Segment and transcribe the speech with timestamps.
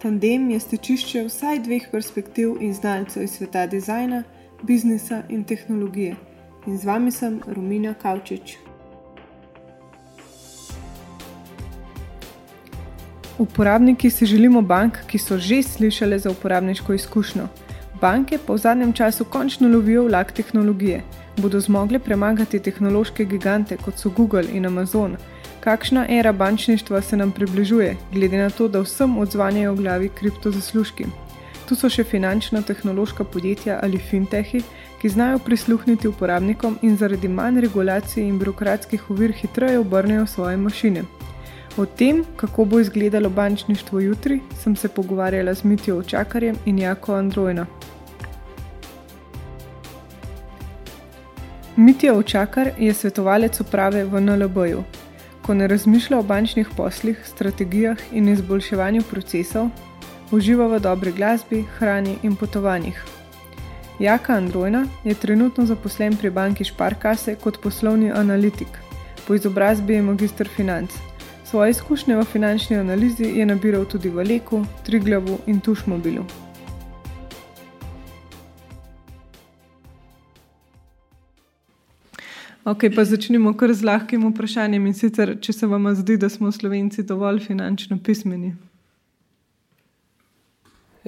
[0.00, 4.22] Tandem je stečišče vsaj dveh perspektiv in znalcev iz sveta dizajna,
[4.62, 6.14] biznisa in tehnologije.
[6.66, 8.56] In z vami sem Romina Kavčič.
[13.38, 17.48] Uporabniki si želimo bank, ki so že slišali za uporabniško izkušnjo.
[18.00, 21.02] Banke pa v zadnjem času končno lovijo vlak tehnologije.
[21.36, 25.16] Bodo zmogle premagati tehnološke gigante kot so Google in Amazon.
[25.70, 31.04] Kakšna era bančništva se nam približuje, glede na to, da vsem odzvanjajo v glavi kriptozaslužki?
[31.68, 34.64] Tu so še finančno-tehnološka podjetja ali fintechi,
[34.98, 41.04] ki znajo prisluhniti uporabnikom in zaradi manj regulacij in birokratskih ovir hitreje obrnejo svoje mašine.
[41.78, 47.14] O tem, kako bo izgledalo bančništvo jutri, sem se pogovarjala z Mitijo Očakarjem in Jako
[47.14, 47.66] Androjna.
[51.76, 54.82] Mitja Očakar je svetovalec uprave v NLB-ju.
[55.46, 59.70] Ko ne razmišlja o bančnih poslih, strategijah in izboljševanju procesov,
[60.30, 63.04] uživa v dobri glasbi, hrani in potovanjih.
[64.00, 68.68] Jaka Androjna je trenutno zaposlen pri banki Šparkase kot poslovni analitik.
[69.26, 70.90] Po izobrazbi je magistr financ.
[71.44, 76.49] Svoje izkušnje v finančni analizi je nabiral tudi v Leku, Triglavu in Tušmobilu.
[82.64, 86.52] Ok, pa začnimo kar z lahkim vprašanjem in sicer, če se vam zdi, da smo
[86.52, 88.52] Slovenci dovolj finančno pismeni.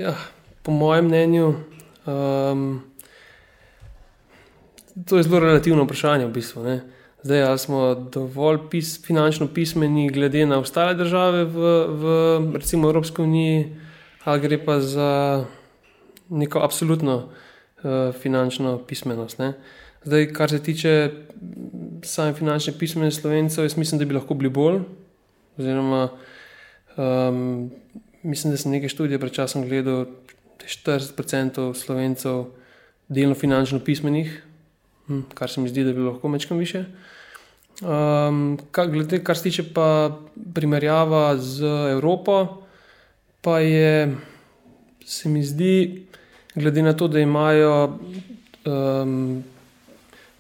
[0.00, 0.14] Ja,
[0.64, 1.50] po mojem mnenju,
[2.08, 2.80] um,
[5.04, 6.64] to je zelo relativno vprašanje v bistvu.
[6.64, 6.78] Ne?
[7.22, 7.82] Zdaj, ali smo
[8.16, 12.16] dovolj pis, finančno pismeni, glede na ostale države v, v
[12.56, 13.76] recimo Evropski uniji,
[14.24, 15.44] ali gre pa za
[16.32, 19.38] neko absolutno uh, finančno pismenost.
[19.38, 19.52] Ne?
[20.04, 21.10] Zdaj, kar se tiče
[22.02, 24.80] same finančne pismenosti slovencev, jaz mislim, da bi lahko bili bolj.
[25.58, 26.08] Oziroma,
[26.96, 27.70] um,
[28.22, 30.04] mislim, da sem nekaj študij pred časom gledal,
[30.58, 32.44] da je 40% slovencev
[33.08, 34.42] delno finančno pismenih,
[35.06, 36.84] Hm, kar se mi zdi, da bi lahko mečkam više.
[37.82, 40.18] Um, kar, glede, kar se tiče pa
[40.54, 42.62] primerjava z Evropo,
[43.40, 44.16] pa je,
[45.04, 46.06] se mi zdi,
[46.54, 47.98] glede na to, da imajo
[48.64, 49.42] um,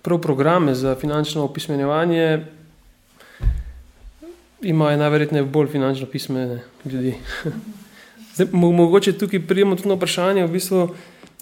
[0.02, 2.46] prav programe za finančno opismenjevanje,
[4.62, 7.14] imajo najverjetneje bolj finančno pismene ljudi.
[8.34, 10.88] Zdaj, mogoče tukaj prijemo tudi na vprašanje, v bistvu,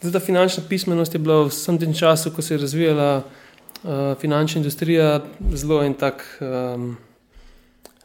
[0.01, 3.91] Zdaj, ta finančna pismenost je bila v vsem tem času, ko se je razvijala uh,
[4.21, 5.21] finančna industrija,
[5.53, 6.97] zelo en tak um,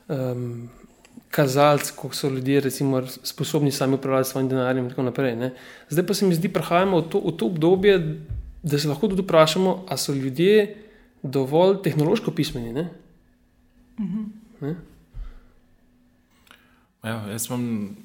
[0.07, 0.69] um,
[1.31, 5.35] kazalec, kako so ljudje recimo, sposobni sami upravljati svojim denarjem in tako naprej.
[5.35, 5.53] Ne.
[5.89, 7.95] Zdaj pa se mi zdi, da prihajamo v to, v to obdobje,
[8.65, 10.77] da se lahko tudi vprašamo, ali so ljudje
[11.23, 12.73] dovolj tehnološko pismeni.
[12.73, 12.89] Ne?
[13.99, 14.23] Mhm.
[14.61, 14.75] Ne?
[17.03, 17.95] Ja, jaz imam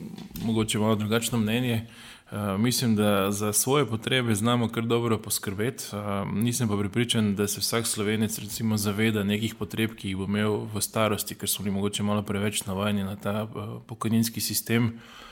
[0.44, 1.86] mogoče malo drugačno mnenje.
[2.32, 5.84] Eh, mislim, da za svoje potrebe znamo kar dobro poskrbeti.
[5.92, 10.24] Uh, nisem pa pripričan, da se vsak slovenec recimo, zaveda nekih potreb, ki jih bo
[10.24, 14.86] imel v starosti, ker smo bili mogoče malo preveč navajeni na ta uh, pokojninski sistem,
[14.86, 15.29] uh,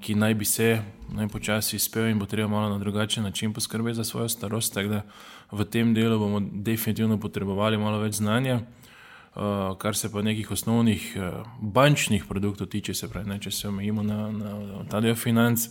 [0.00, 4.04] ki naj bi se najpočasneje izpel in bo treba malo na drugačen način poskrbeti za
[4.04, 4.74] svojo starost.
[4.74, 5.02] Tako da
[5.50, 8.60] v tem delu bomo definitivno potrebovali malo več znanja.
[9.38, 13.68] Uh, kar se pa nekih osnovnih uh, bančnih produktov tiče, se pravi, ne, če se
[13.68, 15.68] omejimo na, na, na ta del financ,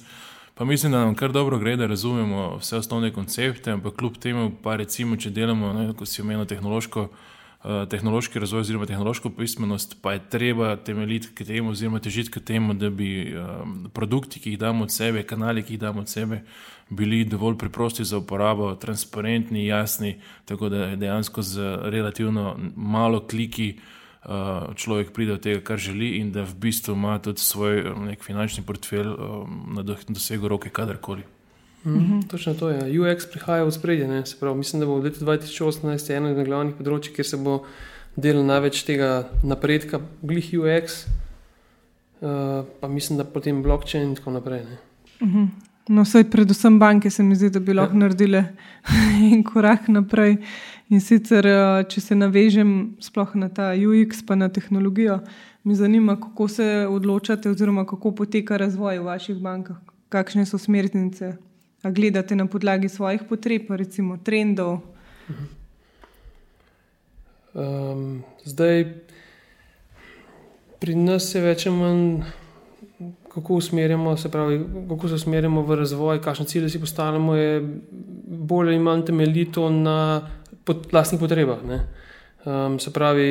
[0.58, 4.52] Pa mislim, da nam kar dobro gre, da razumemo vse osnovne koncepte, ampak kljub temu,
[4.64, 7.04] pa recimo, če delamo, ne, kot si omenil, tehnološko,
[7.90, 12.74] tehnološki razvoj oziroma tehnološko pismenost, pa je treba temeljiti k temu, oziroma težiti k temu,
[12.74, 16.42] da bi um, produkti, ki jih damo od sebe, kanali, ki jih damo od sebe,
[16.90, 23.76] bili dovolj preprosti za uporabo, transparentni, jasni, tako da dejansko z relativno malo kliki.
[24.28, 28.16] Eh, človek pride do tega, kar želi, in da v bistvu ima tudi svoj eh,
[28.20, 29.28] finančni portfelj eh,
[29.72, 31.24] na dosegu roke, kadarkoli.
[31.86, 32.28] Mm -hmm.
[32.28, 33.00] Točno to je.
[33.00, 34.24] UX prihaja v spredje.
[34.56, 37.64] Mislim, da bo v letu 2018 eno od glavnih področji, kjer se bo
[38.16, 41.06] delal največ tega napredka, glih UX,
[42.22, 44.62] uh, pa mislim, da potem blockchain in tako naprej.
[45.22, 45.48] Mm -hmm.
[45.90, 48.00] No, vsaj predvsem banke se mi zdi, da bi lahko ja.
[48.00, 48.44] naredile
[49.34, 50.38] en korak naprej.
[50.90, 55.20] In sicer, eh, če se navežem sploh na ta UX, pa na tehnologijo,
[55.64, 59.76] me zanima, kako se odločate, oziroma kako poteka razvoj v vaših bankah,
[60.10, 61.36] kakšne so smernice.
[61.88, 64.82] A gledate na podlagi svojih potreb, recimo trendov?
[67.56, 68.84] Um, zdaj,
[70.84, 72.02] pri nas je več ali manj,
[73.32, 77.64] kako usmerjamo, se pravi, kako se usmerjamo v razvoj, kakšne cilje si postavljamo, je
[78.52, 80.28] bolj ali manj temeljito na
[80.68, 81.64] pod vlastnih potrebah.
[81.64, 83.30] Um, se pravi,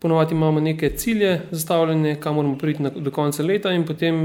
[0.00, 4.16] Ponovadi imamo neke cilje zastavljene, kam moramo priti na, do konca leta, in potem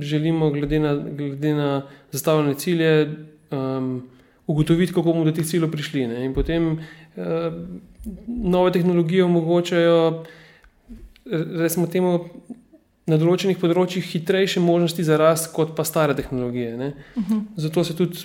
[0.00, 1.82] želimo, glede na, glede na
[2.12, 3.14] zastavljene cilje,
[3.50, 4.02] um,
[4.46, 6.06] ugotoviti, kako bomo do teh ciljev prišli.
[6.06, 6.24] Ne?
[6.24, 7.24] In potem uh,
[8.26, 10.24] nove tehnologije omogočajo,
[11.56, 12.18] recimo, temu,
[13.08, 16.74] na določenih področjih hitrejše možnosti za rast, kot pa stare tehnologije.
[16.74, 16.92] Uh mhm.
[17.16, 17.42] -huh.
[17.56, 18.18] Zato se tudi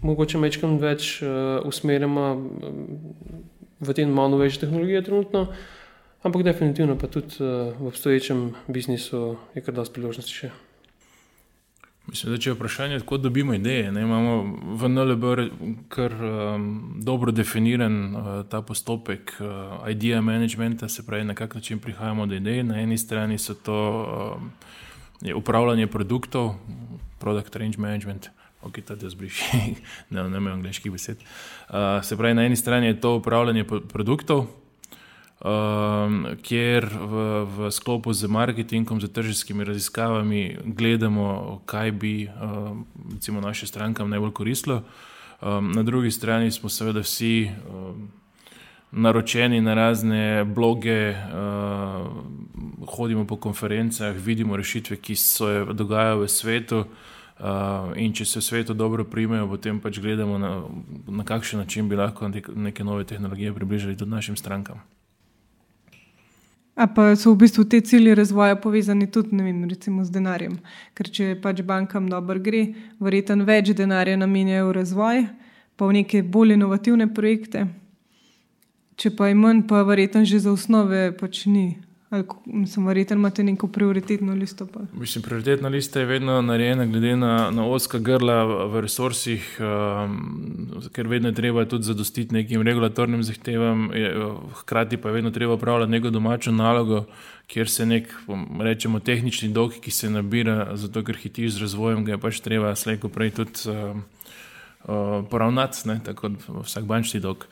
[0.00, 2.50] mogoče mečkam več uh, usmerjamo
[3.80, 5.48] v te malo novejše tehnologije trenutno.
[6.24, 10.50] Ampak definitivno pa tudi uh, v obstoječem biznisu je kar dosti priložnosti še.
[12.06, 14.32] Mislim, da če je vprašanje, kako dobimo ideje, ne, imamo
[14.76, 15.24] v NLB
[15.92, 16.64] kar um,
[17.04, 22.34] dobro definiran uh, ta postopek uh, idea managementa, se pravi, na kak način prihajamo do
[22.40, 22.62] idej.
[22.62, 23.78] Na eni strani so to
[24.40, 24.50] um,
[25.36, 26.54] upravljanje produktov,
[27.20, 28.28] product range management.
[28.62, 29.60] Ok, ta del zbriši,
[30.16, 31.20] ne vem, angliških besed.
[31.68, 34.46] Uh, se pravi, na eni strani je to upravljanje produktov,
[36.42, 42.86] kjer v, v sklopu z marketingom, z tržskimi raziskavami gledamo, kaj bi um,
[43.44, 44.82] naše strankam najbolj koristilo.
[45.42, 47.50] Um, na drugi strani smo seveda vsi
[48.92, 52.08] naročeni na razne bloge, uh,
[52.96, 56.84] hodimo po konferencah, vidimo rešitve, ki se dogajajo v svetu.
[57.34, 60.62] Uh, in če se v svetu dobro primejo, potem pač gledamo, na,
[61.10, 64.80] na kakšen način bi lahko neke nove tehnologije približali tudi našim strankam.
[66.74, 70.58] A pa so v bistvu te cilje razvoja povezani tudi vem, recimo, z denarjem.
[70.94, 75.22] Ker če pač bankam dobro gre, verjetno več denarja namenjajo v razvoj,
[75.78, 77.68] pa v neke bolj inovativne projekte.
[78.98, 81.78] Če pa je manj, pa verjetno že za osnove pač ni.
[82.46, 84.66] Mislim, verjetno imate neko prioritetno listo.
[84.66, 84.80] Pa.
[84.92, 91.08] Mislim, prioritetna lista je vedno narejena glede na, na oska grla v resursih, um, ker
[91.08, 94.14] vedno je treba tudi zadostiti nekim regulatornim zahtevam, je,
[94.54, 97.04] hkrati pa je vedno treba upravljati neko domačo nalogo,
[97.46, 98.14] kjer se nek,
[98.60, 102.74] rečemo, tehnični dolg, ki se nabira, zato ker hitiš z razvojem, ga je pač treba
[102.76, 104.04] slejko prej tudi um,
[104.84, 106.30] uh, poravnati, ne, tako
[106.62, 107.46] vsak bančni dolg.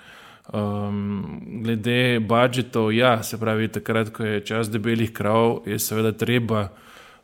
[0.51, 6.67] Um, glede budžetov, ja, se pravi, takrat, ko je čas debelih krav, je seveda treba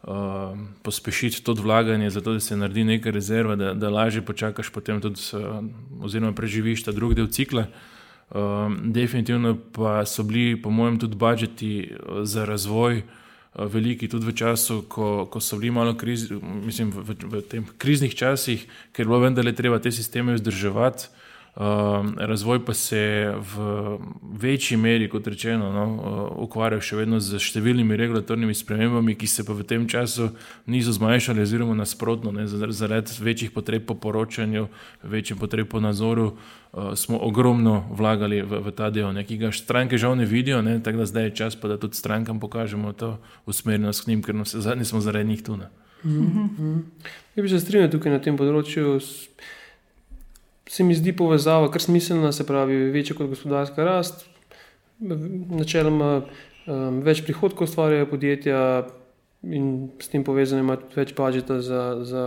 [0.07, 5.01] um, pospešiti to vlaganje, zato da se naredi nekaj rezerva, da, da lažje počakaš, potem
[5.01, 5.21] tudi,
[6.01, 7.67] oziroma preživiš ta drugi del cikla.
[8.31, 13.03] Um, definitivno pa so bili, po mojem, tudi budžeti uh, za razvoj.
[13.03, 13.27] Uh,
[13.67, 17.67] veliki tudi v času, ko, ko so bili malo kriz, mislim, v, v, v tem
[17.79, 18.63] kriznih časih,
[18.93, 21.11] ker je bilo vendarle treba te sisteme vzdrževati.
[21.59, 23.59] Ehm, razvoj pa se v
[24.41, 29.43] večji meri, kot rečeno, no, uh, ukvarja še vedno z številnimi regulatornimi spremembami, ki se
[29.43, 30.29] pa v tem času
[30.71, 34.69] niso zmanjšali, oziroma nasprotno, ne, zaradi večjih potreb po poročanju,
[35.03, 36.29] večjih potreb po nadzoru.
[36.71, 40.63] Uh, smo ogromno vlagali v, v ta del, ne, ki ga stranke žal ne vidijo,
[40.63, 43.17] ne, tako da zdaj je čas, pa da tudi strankam pokažemo to
[43.51, 45.59] usmerjenost k njim, ker se zadnji smo zaradi njih tu.
[45.59, 45.67] Mm
[46.07, 46.83] -hmm.
[47.35, 49.01] Ja, bi se strinjal tukaj na tem področju
[50.69, 54.27] se mi zdi povezava kar smiselna, se pravi, večja kot gospodarska rast.
[55.01, 58.63] Načeloma um, več prihodkov ustvarjajo podjetja
[59.47, 62.25] in s tem povezane ima tudi več budžeta za, za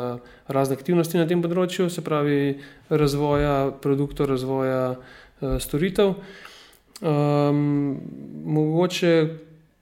[0.47, 2.55] razne aktivnosti na tem področju, se pravi,
[2.89, 6.15] razvoja produktov, razvoja uh, storitev.
[7.01, 7.99] Um,
[8.57, 9.13] mogoče,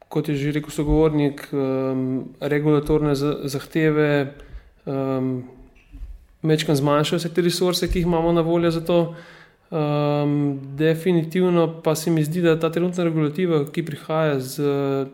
[0.10, 4.12] kot je že rekel sogovornik, um, regulatorne zahteve.
[4.89, 5.59] Um,
[6.41, 9.15] mečkam zmanjšajo vse te resurse, ki jih imamo na voljo za to.
[9.69, 14.63] Um, definitivno pa se mi zdi, da ta trenutna regulativa, ki prihaja z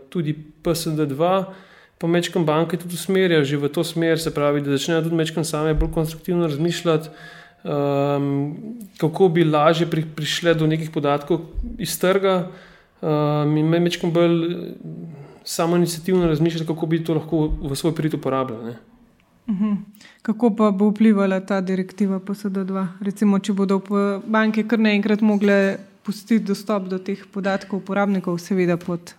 [0.10, 1.44] tudi PSD2,
[2.00, 5.44] pa mečkam banke tudi usmerja že v to smer, se pravi, da začnejo tudi mečkam
[5.44, 7.10] same bolj konstruktivno razmišljati,
[7.68, 8.56] um,
[8.98, 12.48] kako bi lažje pri, prišle do nekih podatkov iz trga
[13.02, 14.56] um, in mečkam bolj
[15.44, 18.76] samo inicijativno razmišljati, kako bi to lahko v svoj prid uporabljali.
[19.48, 19.86] Uhum.
[20.22, 22.88] Kako pa bo vplivala ta direktiva PSD2?
[23.06, 23.78] Recimo, če bodo
[24.26, 29.14] banke kar naenkrat mogle pustiti dostop do teh podatkov uporabnikov, seveda pod,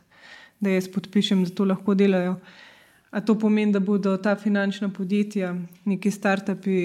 [0.61, 2.37] da jaz podpišem, da to lahko delajo.
[3.15, 5.55] A to pomeni, da bodo ta finančna podjetja,
[5.87, 6.79] neki startupi,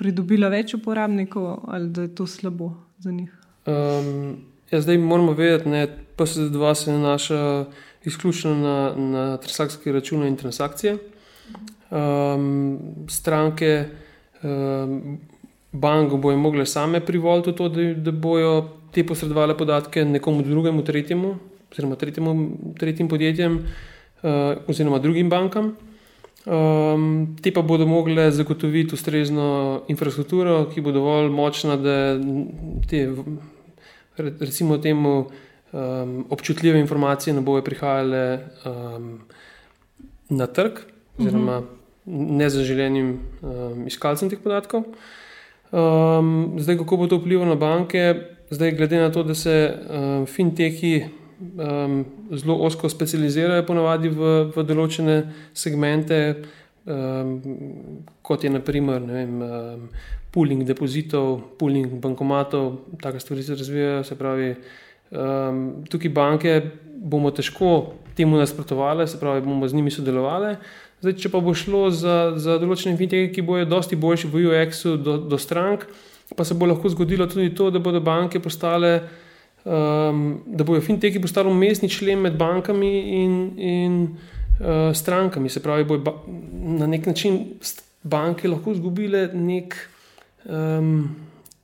[0.00, 3.32] pridobila več uporabnikov ali da je to slabo za njih?
[3.68, 4.38] Um,
[4.70, 7.40] ja, zdaj moramo vedeti, da PSD2 se nanaša
[8.08, 10.96] izključno na, na transakcijske račune in transakcije
[11.90, 12.78] um,
[13.08, 13.84] stranke,
[14.42, 15.18] um,
[15.72, 21.34] banke bojo mogle same privoliti to, da, da bojo te posredovali podatke nekomu drugemu, tretjemu,
[21.72, 23.58] oziroma tretjemu, tretjim podjetjem,
[24.22, 24.30] uh,
[24.68, 25.76] oziroma drugim bankam.
[26.46, 31.96] Um, te pa bodo mogle zagotoviti ustrezno infrastrukturo, ki bo dovolj močna, da
[32.88, 33.02] te,
[34.16, 35.28] recimo, temu
[35.72, 39.18] um, občutljive informacije ne bodo prihajale um,
[40.28, 40.80] na trg,
[41.18, 41.79] oziroma uh -huh.
[42.10, 43.08] Nezaželenim
[43.42, 44.84] um, iskalcem teh podatkov.
[45.70, 48.14] Um, zdaj, kako bo to vplivalo na banke,
[48.50, 51.04] zdaj, glede na to, da se um, fintechi
[51.40, 55.16] um, zelo osko specializirajo, ponavadi v, v določene
[55.54, 56.20] segmente,
[56.84, 57.36] um,
[58.26, 59.86] kot je naprimer vem, um,
[60.34, 62.72] pooling depozitov, pooling bankomatov,
[63.18, 64.52] stvari se razvijajo, se pravi.
[65.10, 66.60] Um, tukaj banke
[67.00, 70.56] bomo težko temu nasprotovali, se pravi, bomo z njimi sodelovali.
[71.00, 74.98] Zdaj, če pa bo šlo za, za določene fintech, ki bojo dosti boljši v UX-u
[75.00, 75.86] do, do strank,
[76.36, 78.92] pa se bo lahko zgodilo tudi to, da bodo banke postale,
[79.64, 83.96] um, da bojo fintechi postali umestni člen med bankami in, in
[84.60, 85.48] uh, strankami.
[85.48, 86.14] Se pravi, bojo
[86.76, 87.40] na nek način
[88.02, 89.76] banke lahko izgubile nek.
[90.44, 91.08] Um,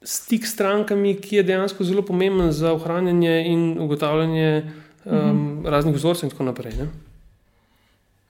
[0.06, 4.62] stik s strankami, ki je dejansko zelo pomemben za ohranjanje in ugotavljanje
[5.04, 5.66] um, mhm.
[5.66, 6.76] raznih vzorcev in tako naprej.
[6.78, 6.86] Ne?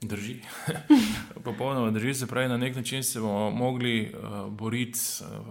[0.06, 0.36] Drži.
[1.44, 5.46] Popolnoma drži, se pravi, na nek način se bomo mogli uh, boriti, uh,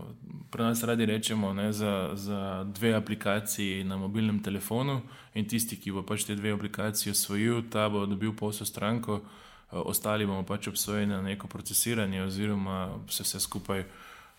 [0.51, 5.01] pri nas radi rečemo, ne, za, za dve aplikaciji na mobilnem telefonu
[5.33, 9.27] in tisti, ki bo pač te dve aplikaciji osvojil, ta bo dobil posel stranko, uh,
[9.71, 13.83] ostali bomo pač obsojeni na neko procesiranje oziroma se vse skupaj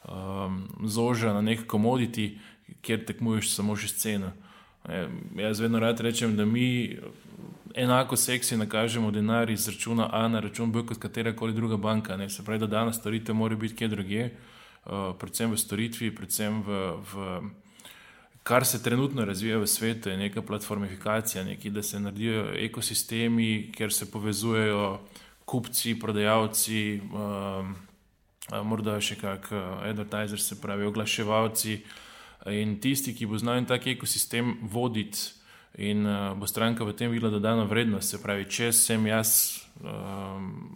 [0.09, 2.39] um, zoža na nek komoditi,
[2.81, 4.33] kjer tekmuješ samo še s ceno.
[5.37, 6.99] Jaz vedno rad rečem, da mi
[7.75, 12.17] enako seksi nakažemo denar iz računa A na račun B kot katera koli druga banka.
[12.17, 12.31] Ne?
[12.31, 14.35] Se pravi, da danes storitev mora biti kje drugje,
[14.85, 16.83] uh, predvsem v storitvi, predvsem v.
[17.13, 17.41] v
[18.47, 23.93] Kar se trenutno razvija v svetu, je neka platformifikacija, neki, da se naredijo ekosistemi, kjer
[23.93, 25.01] se povezujejo
[25.45, 27.75] kupci, prodajalci, um,
[28.63, 29.51] morda še kak
[29.83, 31.81] advertiser, se pravi oglaševalci
[32.53, 35.33] in tisti, ki bo znal tak ekosistem voditi
[35.79, 38.11] in uh, bo stranka v tem videla dodano vrednost.
[38.11, 40.71] Se pravi, če sem jaz um,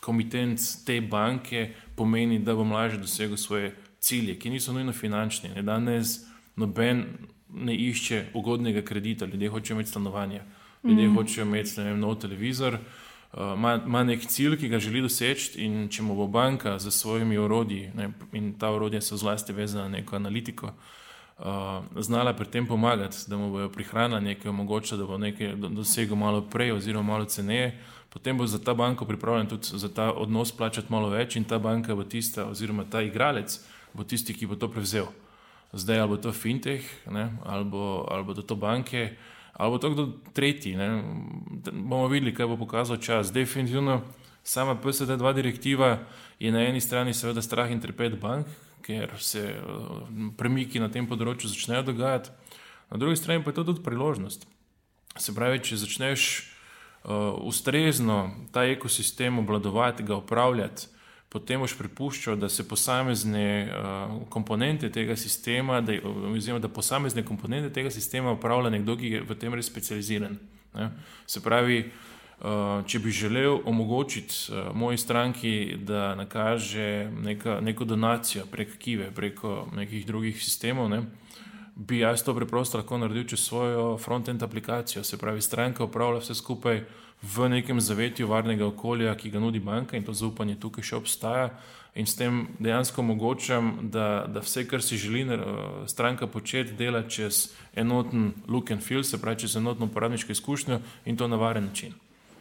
[0.00, 5.52] komitent te banke, pomeni, da bom lažje dosegel svoje cilje, ki niso nujno finančni.
[5.54, 5.62] Ne?
[5.62, 6.22] Danes
[6.56, 7.04] noben
[7.52, 10.40] ne išče ugodnega kredita, ljudje hočejo imeti stanovanje,
[10.84, 11.16] ljudje mm.
[11.16, 12.78] hočejo imeti vem, nov televizor
[13.36, 17.90] ima nek cilj, ki ga želi doseči, in če mu bo banka z svojimi orodji,
[17.94, 20.72] ne, in ta orodja so zlasti vezana na neko analitiko,
[21.38, 21.44] uh,
[22.02, 26.42] znala pri tem pomagati, da mu bojo prihrana nekaj omogočila, da bo nekaj dosegel malo
[26.42, 27.78] prej, oziroma malo ceneje,
[28.10, 31.58] potem bo za ta banko pripravljen tudi za ta odnos plačati malo več, in ta
[31.58, 33.60] banka bo tista, oziroma ta igralec
[33.94, 35.06] bo tisti, ki bo to prevzel.
[35.72, 39.14] Zdaj, ali bo to fintech, ne, ali, bo, ali bo to banke
[39.52, 40.76] ali bo to kdo tretji.
[40.76, 41.02] Ne?
[41.72, 43.32] Bomo videli, kaj bo pokazal čas.
[43.32, 44.00] Definitivno,
[44.42, 45.98] sama PSD2 direktiva
[46.38, 48.46] je na eni strani seveda strah in trpet bank,
[48.82, 49.60] ker se eh,
[50.36, 52.30] premiki na tem področju začnejo dogajati,
[52.90, 54.46] na drugi strani pa je to tudi priložnost.
[55.18, 56.24] Se pravi, če začneš
[57.02, 60.86] uh, ustrezno ta ekosistem obvladovati, ga upravljati,
[61.30, 65.94] potem boš prepuščal, da se posamezne uh, komponente tega sistema, da,
[66.32, 70.34] oziroma, da posamezne komponente tega sistema upravlja nekdo, ki je v tem res specializiran.
[70.74, 70.88] Ne?
[71.30, 75.54] Se pravi, uh, če bi želel omogočiti uh, moji stranki,
[75.86, 80.90] da nakaže neka, neko donacijo prek Kive, preko nekih drugih sistemov.
[80.90, 81.04] Ne?
[81.76, 86.34] Bi jaz to preprosto lahko naredil čez svojo front-end aplikacijo, se pravi, stranka upravlja vse
[86.42, 90.84] skupaj uh, v nekem zavetju varnega okolja, ki ga nudi banka in to zaupanje tukaj
[90.84, 91.50] še obstaja.
[91.94, 95.26] In s tem dejansko omogočam, da, da vse, kar si želi
[95.90, 101.16] stranka početi, dela čez enoten look and feel, se pravi čez enotno uporabniško izkušnjo in
[101.16, 101.92] to na varen način.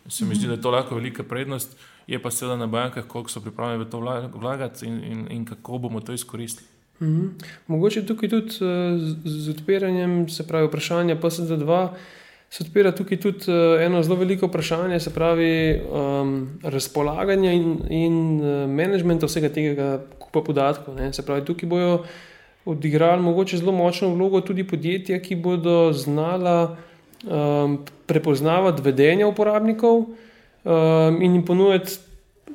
[0.08, 3.30] Se mi zdi, da je to lahko velika prednost, je pa seveda na bankah, koliko
[3.30, 4.00] so pripravljeni v to
[4.34, 6.68] vlagati in, in, in kako bomo to izkoristili.
[7.02, 7.28] Mhm.
[7.68, 11.90] Mogoče tukaj tudi z, z odpiranjem, se pravi, vprašanje PSD2
[12.50, 18.16] se odpira tukaj tudi uh, eno zelo veliko vprašanje, se pravi um, razpolaganje in, in
[18.42, 19.90] uh, management vsega tega
[20.20, 20.96] kupa podatkov.
[20.96, 21.14] Ne.
[21.14, 22.04] Se pravi, tukaj bojo
[22.66, 26.78] odigrali mogoče zelo močno vlogo tudi podjetja, ki bodo znala
[27.24, 31.98] um, prepoznavati vedenje uporabnikov um, in jim ponuditi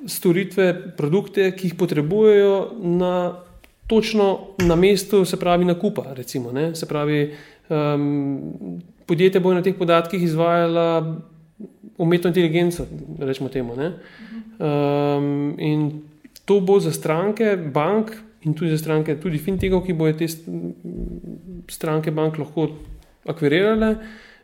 [0.07, 3.41] storitve, produkte, ki jih potrebujejo na.
[3.85, 6.15] Točno na mestu, se pravi, nakupa.
[6.17, 7.35] Recimo, se pravi,
[7.69, 11.21] um, podjetja bojo na teh podatkih izvajala
[11.99, 12.87] umetno inteligenco,
[13.19, 13.75] rečemo temu.
[13.75, 16.03] Um, in
[16.45, 18.11] to bo za stranke bank
[18.45, 20.29] in tudi za stranke, tudi fintechov, ki bojo te
[21.69, 22.69] stranke bank lahko
[23.29, 23.95] akvirirale,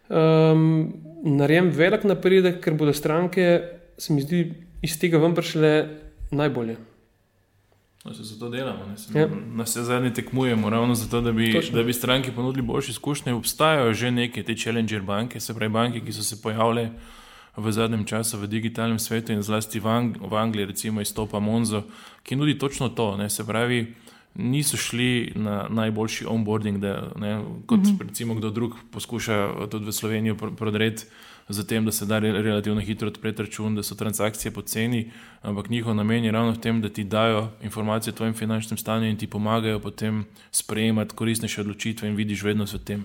[0.09, 0.63] um,
[1.25, 3.61] narejen velik napredek, ker bodo stranke,
[4.01, 4.47] se mi zdi,
[4.81, 5.73] iz tega ven prišle
[6.33, 6.79] najbolje.
[8.05, 9.29] No, se zato delamo, ja.
[9.55, 13.33] na vse zadnje tekmujemo, ravno zato, da bi, da bi stranki ponudili boljše izkušnje.
[13.33, 16.91] Obstajajo že neke te challenger banke, se pravi banke, ki so se pojavile
[17.57, 21.83] v zadnjem času v digitalnem svetu in zlasti v, Ang v Angliji, recimo izstopa Monzo,
[22.23, 23.17] ki nudi točno to.
[23.17, 23.95] Ne, se pravi,
[24.35, 28.09] niso šli na najboljši onboarding, da, ne, kot mm -hmm.
[28.09, 31.05] recimo kdo drug poskuša tudi v Slovenijo prodreti
[31.51, 35.11] z tem, da se da relativno hitro odpreti račun, da so transakcije poceni,
[35.43, 39.07] ampak njihov namen je ravno v tem, da ti dajo informacije o tvojem finančnem stanju
[39.07, 43.05] in ti pomagajo potem sprejemati koristnejše odločitve in vidiš vednost v tem.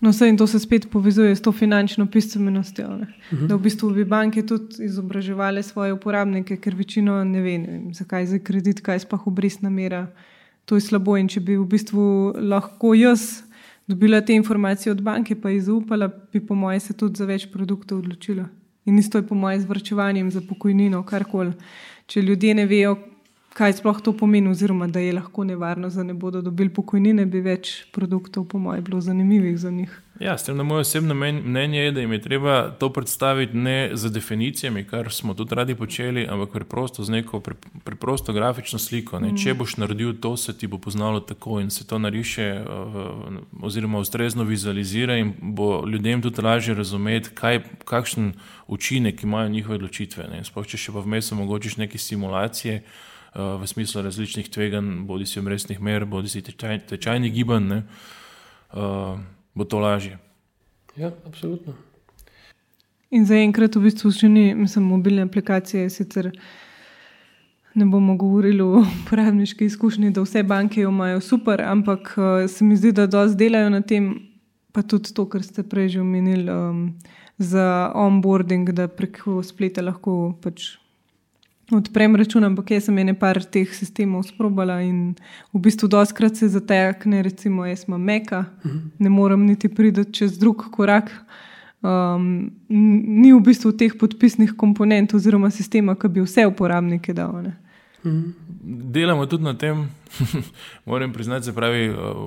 [0.00, 2.86] No, vse in to se spet povezuje s to finančno pismenostjo.
[2.86, 2.92] Uh
[3.30, 3.46] -huh.
[3.46, 7.94] Da v bistvu bi banke tudi izobraževale svoje uporabnike, ker večino ne ve, ne vem,
[7.94, 10.06] zakaj je za kredit, kaj sploh obrestna mera.
[10.64, 11.16] To je slabo.
[11.16, 13.45] In če bi v bistvu lahko jaz
[13.86, 17.46] dobila te informacije od banke, pa jih zaupala, bi po mojem se tudi za več
[17.52, 18.48] produktov odločila.
[18.86, 21.52] In isto je po mojem z vrčevanjem za pokojnino, karkoli.
[22.06, 22.96] Če ljudje ne vejo,
[23.56, 27.40] kaj sploh to pomeni, oziroma da je lahko nevarno, da ne bodo dobili pokojnine, bi
[27.40, 29.94] več produktov, po mojem, bilo zanimivih za njih.
[30.20, 33.90] Ja, s tem, da moje osebno mnenje je, da jim je treba to predstaviti ne
[33.94, 39.20] z definicijami, kar smo tudi radi počeli, ampak preprosto z neko pre, preprosto grafično sliko.
[39.20, 39.36] Mm.
[39.40, 42.64] Če boš naredil to, se ti bo poznalo tako in se to nariše,
[43.62, 48.32] oziroma ustrezno vizualizira in bo ljudem tudi lažje razumeti, kaj, kakšen
[48.66, 50.28] učinek imajo njihove odločitve.
[50.44, 52.82] Sploh če še pa vmes omogočiš neke simulacije.
[53.36, 59.18] V smislu različnih tveganj, bodi si omrestnih mer, bodi si tečaj, tečajnih gibanj, uh,
[59.54, 60.16] bo to lažje.
[60.96, 61.74] Ja, absolutno.
[63.12, 65.84] In zaenkrat v bistvu še ni, mislim, mobilne aplikacije.
[65.92, 66.30] Sicer
[67.76, 72.64] ne bomo govorili o uporabniški izkušnji, da vse banke jo imajo super, ampak uh, se
[72.64, 74.08] mi zdi, da dosti delajo na tem,
[74.72, 76.82] pa tudi to, kar ste prej že omenili, um,
[77.36, 80.78] za onboarding, da preko spleta lahko pač
[81.72, 85.16] odprem račun, ampak jaz sem ene par teh sistemov sprobala in
[85.52, 88.76] v bistvu doskrat se zatekne, recimo jaz imam meka, uh mhm.
[88.76, 88.90] -huh.
[88.98, 91.10] ne morem niti priti čez drug korak.
[91.82, 92.50] Um,
[93.20, 97.34] ni v bistvu teh podpisnih komponent oziroma sistema, ki bi vse uporabnike dal.
[97.34, 98.30] Uh mhm.
[98.92, 99.88] Delamo tudi na tem,
[100.86, 101.70] moram priznati, da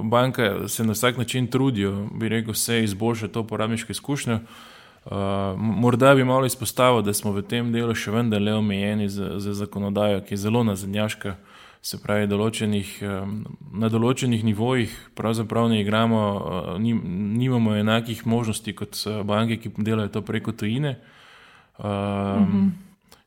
[0.03, 4.35] banke se na vsak način trudijo, bi rekel, vse izboljšati to uporabniško izkušnjo.
[4.35, 4.41] Uh,
[5.09, 5.15] Uh,
[5.57, 9.55] morda bi malo izpostavil, da smo v tem delu še vendar le omejeni z, z
[9.57, 11.33] zakonodajo, ki je zelo nazadnjaška.
[11.81, 13.31] Se pravi, določenih, um,
[13.73, 20.11] na določenih nivojih pravzaprav ne igramo, uh, nimamo enakih možnosti kot uh, banke, ki delajo
[20.13, 20.99] to preko tujine.
[21.79, 22.69] Uh, uh -huh.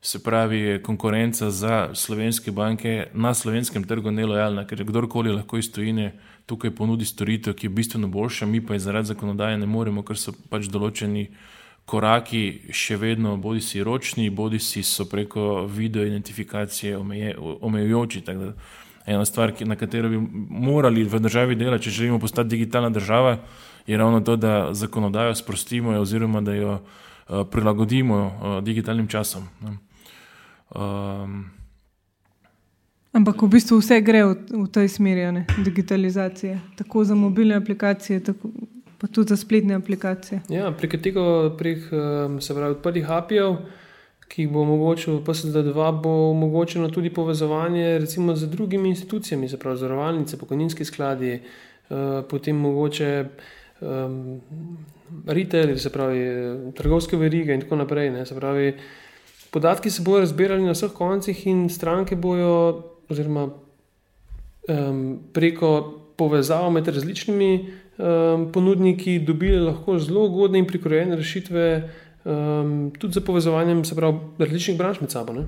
[0.03, 5.71] Se pravi, konkurenca za slovenske banke na slovenskem trgu je nelojalna, ker kdorkoli lahko iz
[5.71, 6.13] tujine
[6.45, 10.17] tukaj ponudi storitev, ki je bistveno boljša, mi pa je zaradi zakonodaje ne moremo, ker
[10.17, 11.29] so pač določeni
[11.85, 18.23] koraki še vedno, bodi si ročni, bodi si so preko video identifikacije omeje, omejujoči.
[19.05, 20.19] Ena stvar, na katero bi
[20.49, 23.37] morali v državi delati, če želimo postati digitalna država,
[23.87, 29.49] je ravno to, da zakonodajo sprostimo oziroma da jo uh, prilagodimo uh, digitalnim časom.
[30.75, 31.51] Um,
[33.13, 35.45] Ampak v bistvu vse gre v, v tej smeri, ne?
[35.65, 38.49] digitalizacije, tako za mobilne aplikacije, tako,
[39.03, 40.41] pa tudi za spletne aplikacije.
[40.49, 41.89] Ja, prek tega, prek
[42.39, 43.57] se pravi, odprtih API-jev,
[44.31, 50.39] ki bo omogočil PSD2, bo omogočeno tudi povezovanje recimo z drugimi institucijami, se pravi, zavarovalnice,
[50.39, 53.25] pokojninski skladi, eh, potem mogoče.
[53.81, 54.39] Um,
[55.27, 56.21] Retail, se pravi,
[56.75, 58.13] trgovske verige, in tako naprej.
[58.39, 58.73] Pravi,
[59.51, 63.49] podatki se bodo razbirali na vseh koncih, in stranke bodo, oziroma
[64.69, 71.89] um, preko povezav med različnimi um, ponudniki dobili lahko zelo ugodne in prikrojene rešitve,
[72.23, 73.81] um, tudi za povezovanje
[74.39, 75.33] različnih branž med sabo.
[75.33, 75.45] Ne?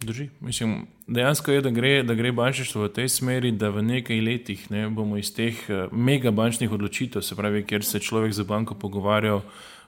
[0.00, 0.28] Drži.
[0.40, 4.70] Mislim, dejansko je, da gre, da gre bančništvo v tej smeri, da v nekaj letih
[4.70, 9.40] ne, bomo iz teh uh, megabančnih odločitev, se pravi, kjer se človek za banko pogovarja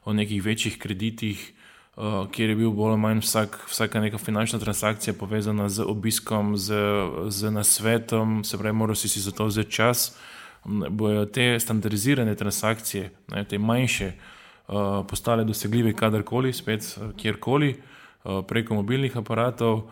[0.04, 1.52] o nekih večjih kreditih,
[1.96, 6.56] uh, kjer je bil bolj ali manj vsak, vsaka neka finančna transakcija povezana z obiskom,
[6.56, 6.74] z,
[7.28, 10.09] z nasvetom, se pravi, moral si, si za to vzeti čas.
[10.09, 10.36] Uh,
[10.90, 14.12] bodo te standardizirane transakcije, ne, te manjše,
[14.68, 14.74] uh,
[15.09, 17.74] postale dosegljive kadarkoli, spet uh, kjerkoli,
[18.24, 19.87] uh, preko mobilnih aparatov,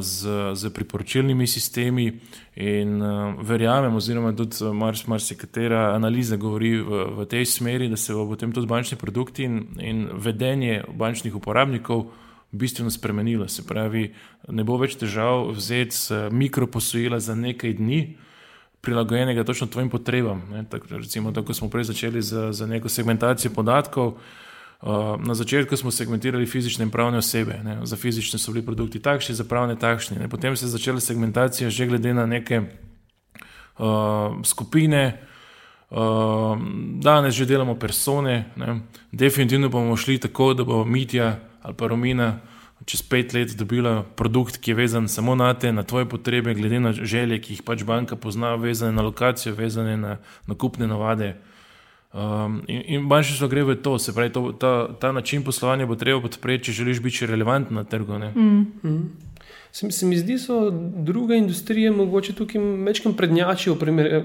[0.00, 2.20] z, z priporočilnimi sistemi.
[2.56, 4.64] In uh, verjamem, oziroma tudi
[5.06, 9.44] marsikatera mars analiza govori v, v tej smeri, da se bo potem tudi bančni produkti
[9.44, 12.10] in, in vedenje bančnih uporabnikov.
[12.52, 14.08] Bistveno spremenilo, se pravi,
[14.48, 15.94] ne bo več težav vzeti
[16.34, 18.29] mikroposojila za nekaj dni, uh,
[18.80, 20.66] prilagojenega točno tvojim potrebam.
[20.68, 24.14] Tako, recimo, tako smo prej začeli z, z neko segmentacijo podatkov.
[24.80, 27.60] Uh, na začetku smo segmentirali fizične in pravne osebe.
[27.64, 27.78] Ne.
[27.86, 30.18] Za fizične so bili produkti takšni, za pravne takšni.
[30.18, 30.28] Ne.
[30.28, 35.20] Potem se je začela segmentacija že glede na neke uh, skupine.
[35.90, 36.56] Uh,
[37.02, 38.80] danes že delamo persone, ne.
[39.12, 42.40] definitivno bomo šli tako, da bo Mitja ali pa Romina
[42.84, 46.80] čez pet let dobila produkt, ki je vezan samo na te, na tvoje potrebe, glede
[46.80, 50.16] na želje, ki jih pač banka pozna, vezane na lokacijo, vezane na
[50.46, 51.36] nakupne navade.
[52.12, 55.94] Um, in in bančništvo gre v to, se pravi, to, ta, ta način poslovanja bo
[55.94, 58.18] treba podpreti, če želiš biti relevanten na trgu.
[58.18, 58.66] Mm.
[58.82, 59.12] Mm.
[59.72, 60.70] Se, se mi zdi, da
[61.06, 63.78] druge industrije mogoče tukaj večkrat prednjačijo v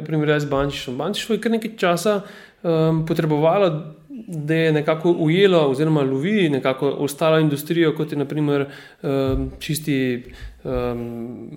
[0.05, 0.97] primerjavi z bančništvom.
[0.97, 2.21] Bančništvo je kar nekaj časa
[2.63, 3.93] um, potrebovalo,
[4.27, 8.65] da je nekako ujelo oziroma lovi nekako ostalo industrijo, kot je naprimer
[9.03, 10.23] um, čisti.
[10.63, 11.49] Um,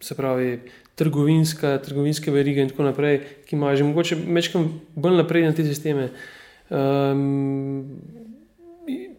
[0.00, 0.60] Se pravi,
[0.94, 6.08] trgovinska, trgovinske verige in tako naprej, ki imajo že mogoče večkrat bolj napredne te sisteme
[6.70, 7.84] um,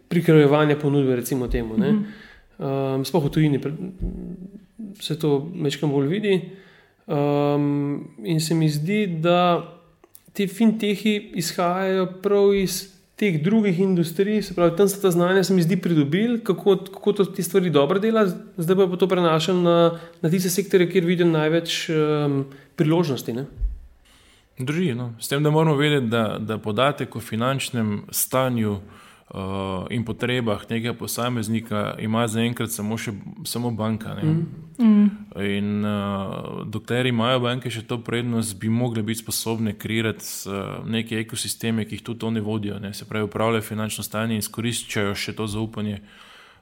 [0.07, 1.75] prikrojevanja ponudbe, recimo temu.
[1.77, 3.59] Um, Sploh v tujini
[5.01, 6.41] se to večkrat bolj vidi.
[7.07, 9.76] Um, in se mi zdi, da
[10.37, 15.53] ti fintehi izhajajo prav iz teh drugih industrij, se pravi, tam so ta znanja, se
[15.53, 19.77] mi zdi, pridobili, kako, kako to te stvari dobro dela, zdaj pa to prenašam na,
[20.21, 22.43] na tiste sektore, kjer vidim največ um,
[22.77, 23.33] priložnosti.
[23.33, 23.47] Ne?
[24.59, 25.15] Drži, no.
[25.19, 28.77] S tem, da moramo vedeti, da, da podatek o finančnem stanju
[29.89, 32.95] in potrebah nekega posameznika ima zaenkrat samo,
[33.45, 34.15] samo banka.
[34.23, 34.45] Mm.
[34.79, 35.09] Mm.
[35.41, 41.19] In uh, dokler imajo banke še to prednost, bi mogli biti sposobni kreirati uh, neke
[41.19, 42.93] ekosisteme, ki jih tudi oni vodijo, ne?
[42.93, 45.99] se pravi, upravljajo finančno stanje in izkoriščajo še to zaupanje.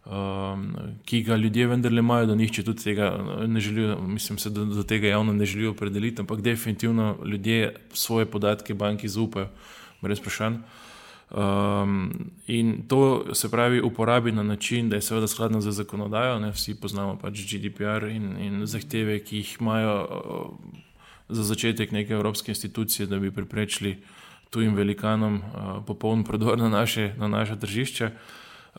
[0.05, 0.67] Um,
[1.05, 3.07] ki ga ljudje vendarle imajo, da nihče tudi tega
[3.49, 8.25] ne želijo, mislim, se, da do tega javno ne želijo opredeliti, ampak definitivno ljudje svoje
[8.25, 9.49] podatke banki zaupajo,
[10.01, 10.61] brez vprašanj.
[11.31, 16.39] Um, in to se pravi uporabi na način, da je seveda skladno z zakonodajo.
[16.39, 16.51] Ne?
[16.51, 20.75] Vsi poznamo pač GDPR in, in zahteve, ki jih imajo uh,
[21.29, 23.97] za začetek neke evropske institucije, da bi preprečili
[24.49, 28.09] tujim velikanom uh, popoln prodor na naše, na naše tržišče.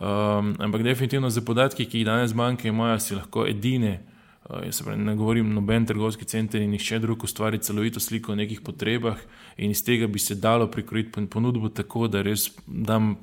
[0.01, 4.03] Um, ampak definitivno za podatki, ki jih danes banke imajo, si lahko edine.
[4.47, 8.61] Jaz pravi, ne govorim, noben trgovski center in nihče drug ustvari celovito sliko o nekih
[8.61, 9.19] potrebah,
[9.57, 13.17] in iz tega bi se dalo prikrojiti ponudbo tako, da res dam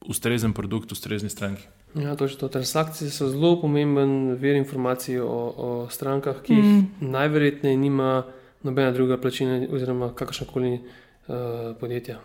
[0.00, 1.64] ustrezen produkt ustrezni stranki.
[1.94, 2.48] Ja, točno.
[2.48, 7.10] Transakcije so zelo pomemben vir informacij o, o strankah, ki jih mm.
[7.16, 8.26] najverjetneje nima
[8.62, 11.32] nobena druga plačina oziroma kakršnakoli uh,
[11.80, 12.18] podjetja.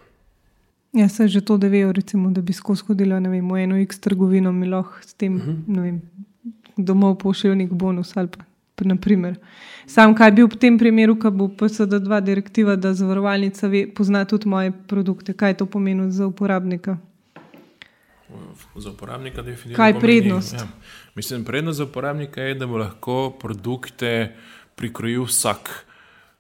[0.94, 4.00] Ja, se že to, da vejo, recimo, da bi skozi hodila vem, v eno X
[4.00, 5.80] trgovino, mi lahko s tem uh mhm.
[5.80, 6.00] -huh
[6.78, 8.14] domov pošiljajo nek bonus.
[8.14, 8.28] Pa,
[8.76, 8.94] pa,
[9.86, 14.48] Sam, kaj bi v tem primeru, ko bo PSD2 direktiva, da zavarovalnica ve, pozna tudi
[14.50, 16.98] moje produkte, kaj to pomeni za uporabnika?
[18.76, 19.78] Za uporabnika je definitivno.
[19.78, 20.54] Kaj je prednost?
[20.54, 20.68] Ja.
[21.16, 24.36] Mislim, prednost za uporabnika je, da bo lahko produkte
[24.76, 25.86] prikrojil vsak.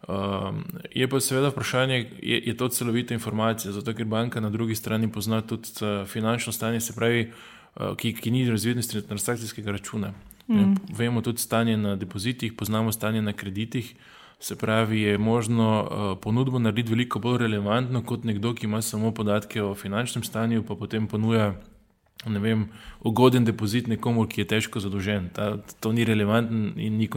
[0.08, 4.76] Um, je pa seveda vprašanje, je, je to celovita informacija, zato ker banka na drugi
[4.76, 7.63] strani pozna tudi uh, finančno stanje, se pravi, uh, Eh,
[7.98, 10.14] ki, ki ni razvidnosti transakcijskega računa.
[10.48, 10.76] Mm.
[10.98, 13.96] Vemo tudi stanje na depozitih, poznamo stanje na kreditih.
[14.40, 19.12] Se pravi, je možno uh, ponudbo narediti veliko bolj relevantno kot nekdo, ki ima samo
[19.12, 21.54] podatke o finančnem stanju, pa potem ponuja
[22.26, 22.68] vem,
[23.04, 25.30] ugoden depozit nekomu, ki je težko zadolžen.
[25.36, 27.08] Ta, to ni relevantno in ni